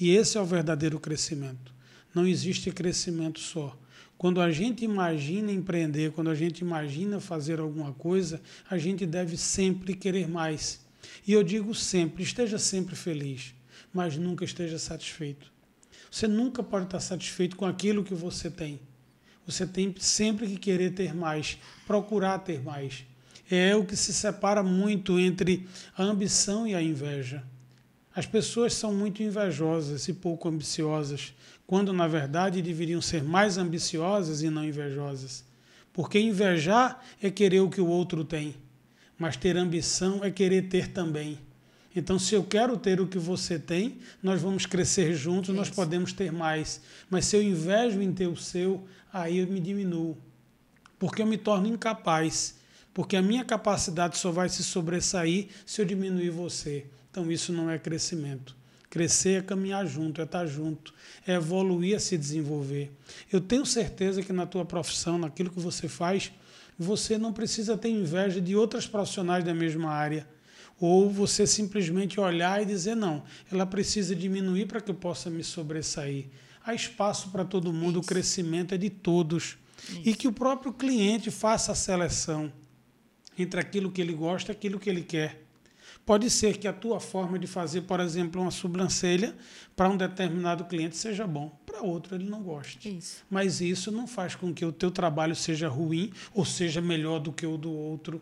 [0.00, 1.73] E esse é o verdadeiro crescimento.
[2.14, 3.76] Não existe crescimento só.
[4.16, 8.40] Quando a gente imagina empreender, quando a gente imagina fazer alguma coisa,
[8.70, 10.80] a gente deve sempre querer mais.
[11.26, 13.54] E eu digo sempre: esteja sempre feliz,
[13.92, 15.52] mas nunca esteja satisfeito.
[16.10, 18.80] Você nunca pode estar satisfeito com aquilo que você tem.
[19.46, 23.04] Você tem sempre que querer ter mais, procurar ter mais.
[23.50, 27.44] É o que se separa muito entre a ambição e a inveja.
[28.14, 31.34] As pessoas são muito invejosas e pouco ambiciosas,
[31.66, 35.44] quando na verdade deveriam ser mais ambiciosas e não invejosas.
[35.92, 38.54] Porque invejar é querer o que o outro tem,
[39.18, 41.38] mas ter ambição é querer ter também.
[41.96, 45.56] Então, se eu quero ter o que você tem, nós vamos crescer juntos, Isso.
[45.56, 46.80] nós podemos ter mais.
[47.08, 50.16] Mas se eu invejo em ter o seu, aí eu me diminuo.
[50.98, 52.56] Porque eu me torno incapaz.
[52.92, 56.86] Porque a minha capacidade só vai se sobressair se eu diminuir você.
[57.10, 58.56] Então, isso não é crescimento.
[58.94, 60.94] Crescer é caminhar junto, é estar junto,
[61.26, 62.92] é evoluir, é se desenvolver.
[63.32, 66.30] Eu tenho certeza que na tua profissão, naquilo que você faz,
[66.78, 70.24] você não precisa ter inveja de outras profissionais da mesma área
[70.78, 75.42] ou você simplesmente olhar e dizer não, ela precisa diminuir para que eu possa me
[75.42, 76.26] sobressair.
[76.64, 78.06] Há espaço para todo mundo, Isso.
[78.06, 79.58] o crescimento é de todos.
[79.88, 80.02] Isso.
[80.04, 82.52] E que o próprio cliente faça a seleção
[83.36, 85.43] entre aquilo que ele gosta e aquilo que ele quer.
[86.06, 89.34] Pode ser que a tua forma de fazer, por exemplo, uma sobrancelha
[89.74, 92.98] para um determinado cliente seja bom, para outro ele não goste.
[92.98, 93.24] Isso.
[93.30, 97.32] Mas isso não faz com que o teu trabalho seja ruim ou seja melhor do
[97.32, 98.20] que o do outro.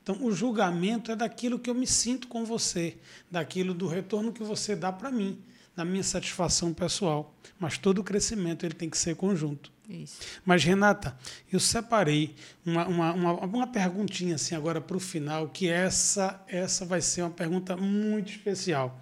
[0.00, 2.98] Então, o julgamento é daquilo que eu me sinto com você,
[3.30, 5.38] daquilo do retorno que você dá para mim,
[5.74, 7.34] da minha satisfação pessoal.
[7.58, 9.73] Mas todo o crescimento ele tem que ser conjunto.
[9.88, 10.18] Isso.
[10.44, 11.16] Mas, Renata,
[11.52, 16.84] eu separei uma, uma, uma, uma perguntinha assim agora para o final, que essa, essa
[16.84, 19.00] vai ser uma pergunta muito especial.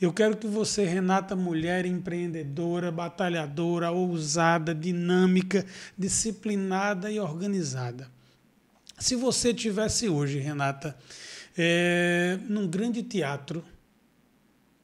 [0.00, 5.66] Eu quero que você, Renata, mulher empreendedora, batalhadora, ousada, dinâmica,
[5.98, 8.10] disciplinada e organizada
[9.00, 10.94] se você tivesse hoje, Renata,
[11.56, 13.64] é, num grande teatro,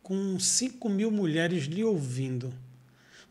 [0.03, 2.53] com 5 mil mulheres lhe ouvindo,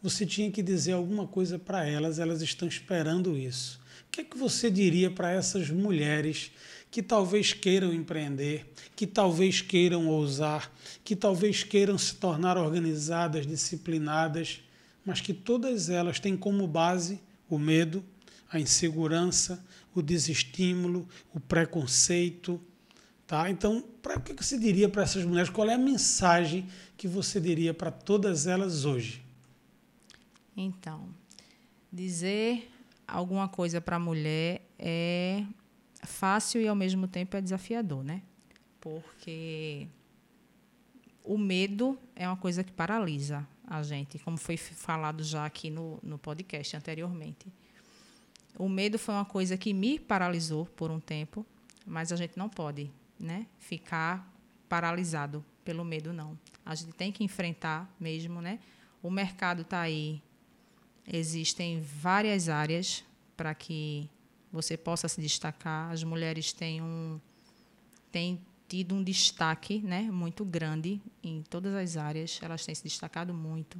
[0.05, 3.81] você tinha que dizer alguma coisa para elas, elas estão esperando isso.
[4.07, 6.51] O que, é que você diria para essas mulheres
[6.91, 10.71] que talvez queiram empreender, que talvez queiram ousar,
[11.03, 14.61] que talvez queiram se tornar organizadas, disciplinadas,
[15.03, 18.05] mas que todas elas têm como base o medo,
[18.51, 22.61] a insegurança, o desestímulo, o preconceito.
[23.25, 23.49] Tá?
[23.49, 25.49] Então, o que você diria para essas mulheres?
[25.49, 29.24] Qual é a mensagem que você diria para todas elas hoje?
[30.55, 31.09] Então,
[31.91, 32.71] dizer
[33.07, 35.43] alguma coisa para a mulher é
[36.03, 38.21] fácil e ao mesmo tempo é desafiador, né?
[38.79, 39.87] Porque
[41.23, 45.99] o medo é uma coisa que paralisa a gente, como foi falado já aqui no,
[46.03, 47.47] no podcast anteriormente.
[48.57, 51.45] O medo foi uma coisa que me paralisou por um tempo,
[51.85, 54.31] mas a gente não pode né, ficar
[54.69, 56.37] paralisado pelo medo, não.
[56.65, 58.41] A gente tem que enfrentar mesmo.
[58.41, 58.59] Né?
[59.01, 60.21] O mercado está aí,
[61.07, 63.03] existem várias áreas
[63.35, 64.09] para que
[64.51, 65.91] você possa se destacar.
[65.91, 67.19] As mulheres têm, um,
[68.11, 73.33] têm tido um destaque né, muito grande em todas as áreas, elas têm se destacado
[73.33, 73.79] muito.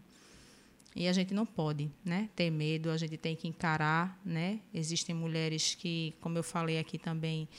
[0.96, 4.18] E a gente não pode né, ter medo, a gente tem que encarar.
[4.24, 4.62] Né?
[4.74, 7.50] Existem mulheres que, como eu falei aqui também,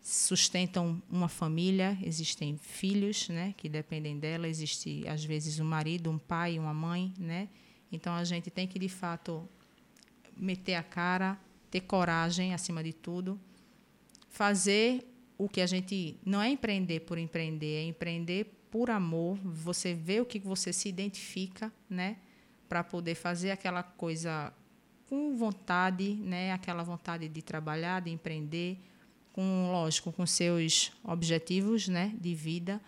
[0.00, 6.16] sustentam uma família, existem filhos né, que dependem dela, existe, às vezes, um marido, um
[6.16, 7.12] pai, uma mãe.
[7.18, 7.50] Né?
[7.92, 9.48] Então, a gente tem que, de fato,
[10.36, 11.38] meter a cara,
[11.70, 13.38] ter coragem, acima de tudo,
[14.28, 16.18] fazer o que a gente.
[16.24, 19.38] Não é empreender por empreender, é empreender por amor.
[19.42, 22.16] Você vê o que você se identifica, né?
[22.70, 24.52] para poder fazer aquela coisa
[25.08, 26.52] com vontade, né?
[26.52, 28.78] aquela vontade de trabalhar, de empreender,
[29.32, 32.14] com, lógico, com seus objetivos né?
[32.20, 32.80] de vida.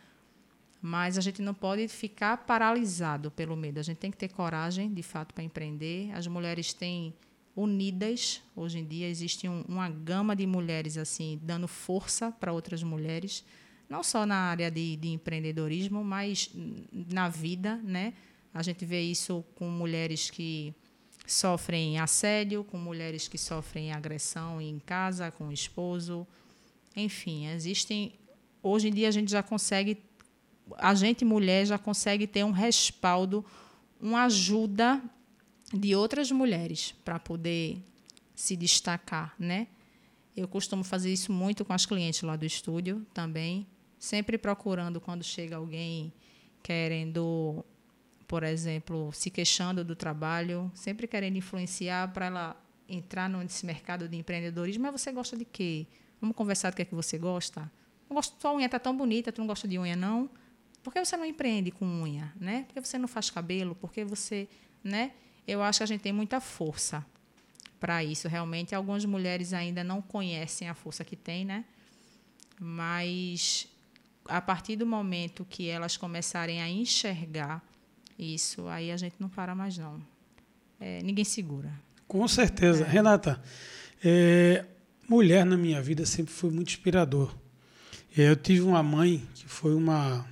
[0.84, 3.78] Mas a gente não pode ficar paralisado pelo medo.
[3.78, 6.10] A gente tem que ter coragem, de fato, para empreender.
[6.12, 7.14] As mulheres têm
[7.54, 8.42] unidas.
[8.56, 13.44] Hoje em dia existe um, uma gama de mulheres assim dando força para outras mulheres,
[13.88, 16.50] não só na área de, de empreendedorismo, mas
[16.92, 18.14] na vida, né?
[18.52, 20.74] A gente vê isso com mulheres que
[21.26, 26.26] sofrem assédio, com mulheres que sofrem agressão em casa, com o esposo.
[26.96, 28.12] Enfim, existem.
[28.62, 29.96] Hoje em dia a gente já consegue,
[30.78, 33.44] a gente mulher já consegue ter um respaldo,
[34.00, 35.02] uma ajuda
[35.72, 37.78] de outras mulheres para poder
[38.34, 39.68] se destacar, né?
[40.36, 43.66] Eu costumo fazer isso muito com as clientes lá do estúdio também,
[43.98, 46.12] sempre procurando quando chega alguém
[46.62, 47.64] querendo,
[48.26, 52.56] por exemplo, se queixando do trabalho, sempre querendo influenciar para ela
[52.88, 54.82] entrar nesse mercado de empreendedorismo.
[54.84, 55.86] Mas você gosta de quê?
[56.20, 57.70] Vamos conversar do que é que você gosta?
[58.08, 60.30] Não gosto, unha está tão bonita, tu não gosta de unha não?
[60.82, 62.64] Por que você não empreende com unha, né?
[62.66, 63.74] Por que você não faz cabelo?
[63.74, 64.48] Por que você,
[64.82, 65.12] né?
[65.46, 67.04] Eu acho que a gente tem muita força
[67.78, 68.28] para isso.
[68.28, 71.64] Realmente, algumas mulheres ainda não conhecem a força que tem, né?
[72.60, 73.68] Mas
[74.26, 77.62] a partir do momento que elas começarem a enxergar
[78.18, 80.00] isso, aí a gente não para mais não.
[80.78, 81.72] É, ninguém segura.
[82.06, 82.84] Com certeza.
[82.84, 82.88] É.
[82.88, 83.42] Renata,
[84.04, 84.64] é,
[85.08, 87.34] mulher na minha vida sempre foi muito inspirador.
[88.16, 90.26] Eu tive uma mãe que foi uma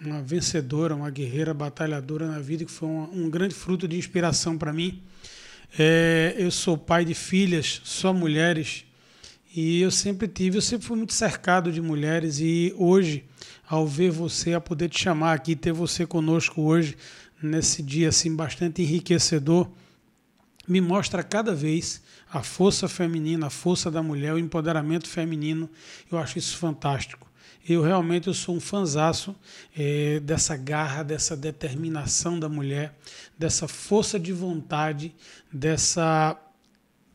[0.00, 4.56] uma vencedora, uma guerreira, batalhadora na vida, que foi um, um grande fruto de inspiração
[4.56, 5.02] para mim.
[5.78, 8.84] É, eu sou pai de filhas, só mulheres,
[9.54, 13.24] e eu sempre tive, eu sempre fui muito cercado de mulheres, e hoje,
[13.68, 16.96] ao ver você, a poder te chamar aqui, ter você conosco hoje,
[17.42, 19.68] nesse dia assim bastante enriquecedor,
[20.66, 25.68] me mostra cada vez a força feminina, a força da mulher, o empoderamento feminino.
[26.10, 27.27] Eu acho isso fantástico.
[27.68, 29.36] Eu realmente eu sou um fanzaço
[29.76, 32.96] é, dessa garra, dessa determinação da mulher,
[33.38, 35.14] dessa força de vontade,
[35.52, 36.34] dessa,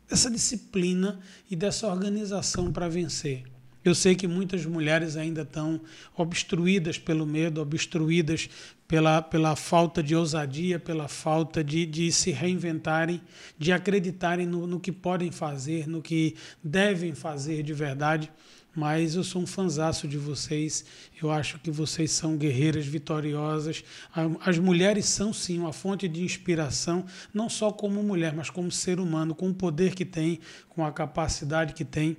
[0.07, 3.45] dessa disciplina e dessa organização para vencer.
[3.83, 5.81] Eu sei que muitas mulheres ainda estão
[6.15, 8.47] obstruídas pelo medo, obstruídas
[8.87, 13.19] pela, pela falta de ousadia, pela falta de, de se reinventarem,
[13.57, 18.31] de acreditarem no, no que podem fazer, no que devem fazer de verdade
[18.75, 20.85] mas eu sou um fanzaço de vocês.
[21.21, 23.83] Eu acho que vocês são guerreiras vitoriosas.
[24.41, 28.99] As mulheres são sim uma fonte de inspiração, não só como mulher, mas como ser
[28.99, 32.17] humano, com o poder que tem, com a capacidade que tem.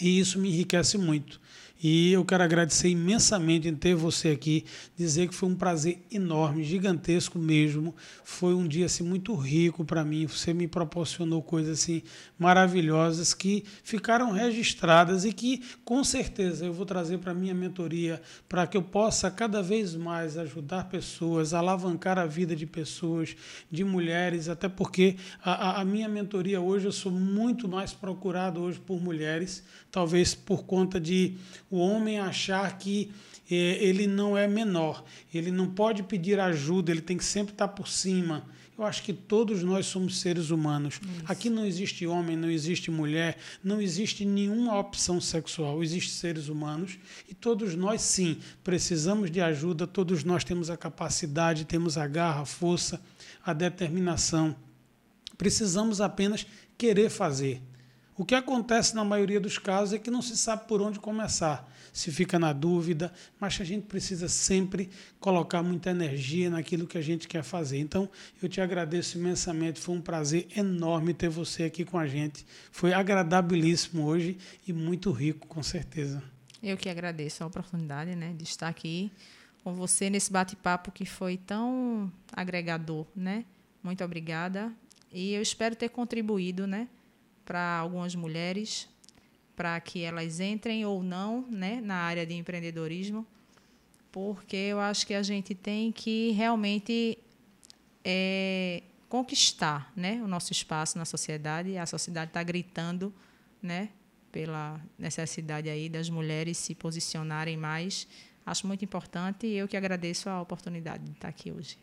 [0.00, 1.40] E isso me enriquece muito.
[1.82, 4.64] E eu quero agradecer imensamente em ter você aqui,
[4.96, 7.94] dizer que foi um prazer enorme, gigantesco mesmo.
[8.24, 10.26] Foi um dia assim muito rico para mim.
[10.26, 12.02] Você me proporcionou coisas assim
[12.38, 18.66] maravilhosas que ficaram registradas e que com certeza eu vou trazer para minha mentoria para
[18.66, 23.36] que eu possa cada vez mais ajudar pessoas, alavancar a vida de pessoas,
[23.70, 28.80] de mulheres, até porque a, a minha mentoria hoje eu sou muito mais procurado hoje
[28.80, 29.62] por mulheres,
[29.96, 31.38] talvez por conta de
[31.70, 33.10] o homem achar que
[33.50, 37.68] é, ele não é menor, ele não pode pedir ajuda, ele tem que sempre estar
[37.68, 38.46] por cima.
[38.76, 41.00] Eu acho que todos nós somos seres humanos.
[41.00, 41.24] Isso.
[41.24, 45.82] Aqui não existe homem, não existe mulher, não existe nenhuma opção sexual.
[45.82, 49.86] Existem seres humanos e todos nós, sim, precisamos de ajuda.
[49.86, 53.00] Todos nós temos a capacidade, temos a garra, a força,
[53.42, 54.54] a determinação.
[55.38, 57.62] Precisamos apenas querer fazer.
[58.18, 61.70] O que acontece na maioria dos casos é que não se sabe por onde começar,
[61.92, 64.88] se fica na dúvida, mas a gente precisa sempre
[65.20, 67.78] colocar muita energia naquilo que a gente quer fazer.
[67.78, 68.08] Então,
[68.42, 72.46] eu te agradeço imensamente, foi um prazer enorme ter você aqui com a gente.
[72.72, 76.22] Foi agradabilíssimo hoje e muito rico, com certeza.
[76.62, 79.12] Eu que agradeço a oportunidade né, de estar aqui
[79.62, 83.44] com você nesse bate-papo que foi tão agregador, né?
[83.82, 84.72] Muito obrigada.
[85.12, 86.88] E eu espero ter contribuído, né?
[87.46, 88.88] Para algumas mulheres,
[89.54, 93.26] para que elas entrem ou não né, na área de empreendedorismo,
[94.12, 97.16] porque eu acho que a gente tem que realmente
[98.04, 101.78] é, conquistar né, o nosso espaço na sociedade.
[101.78, 103.14] A sociedade está gritando
[103.62, 103.90] né,
[104.32, 108.08] pela necessidade aí das mulheres se posicionarem mais.
[108.44, 111.78] Acho muito importante e eu que agradeço a oportunidade de estar aqui hoje.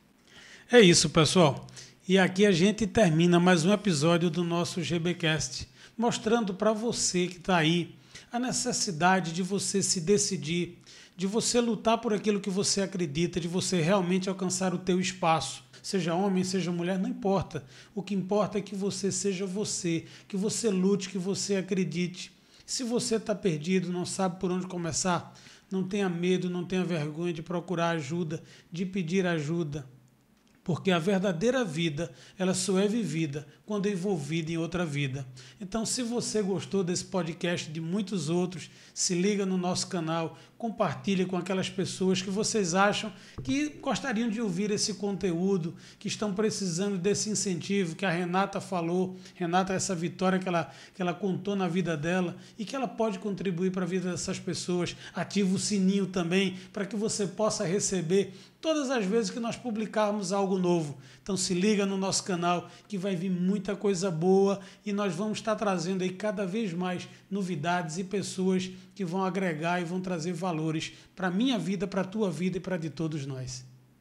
[0.71, 1.67] É isso, pessoal.
[2.05, 7.37] E aqui a gente termina mais um episódio do nosso GBcast, mostrando para você que
[7.37, 7.95] está aí
[8.29, 10.79] a necessidade de você se decidir,
[11.15, 15.63] de você lutar por aquilo que você acredita, de você realmente alcançar o teu espaço.
[15.81, 17.63] Seja homem, seja mulher, não importa.
[17.95, 22.33] O que importa é que você seja você, que você lute, que você acredite.
[22.65, 25.33] Se você está perdido, não sabe por onde começar,
[25.71, 29.87] não tenha medo, não tenha vergonha de procurar ajuda, de pedir ajuda
[30.63, 35.25] porque a verdadeira vida ela só é vivida quando envolvida em outra vida.
[35.59, 41.25] Então, se você gostou desse podcast de muitos outros, se liga no nosso canal, compartilhe
[41.25, 43.11] com aquelas pessoas que vocês acham
[43.43, 49.17] que gostariam de ouvir esse conteúdo, que estão precisando desse incentivo que a Renata falou,
[49.35, 53.19] Renata essa vitória que ela que ela contou na vida dela e que ela pode
[53.19, 54.95] contribuir para a vida dessas pessoas.
[55.13, 60.31] Ativa o sininho também para que você possa receber todas as vezes que nós publicarmos
[60.31, 60.97] algo novo.
[61.21, 65.37] Então se liga no nosso canal que vai vir muita coisa boa e nós vamos
[65.37, 70.33] estar trazendo aí cada vez mais novidades e pessoas que vão agregar e vão trazer
[70.33, 73.63] valores para a minha vida, para a tua vida e para de todos nós.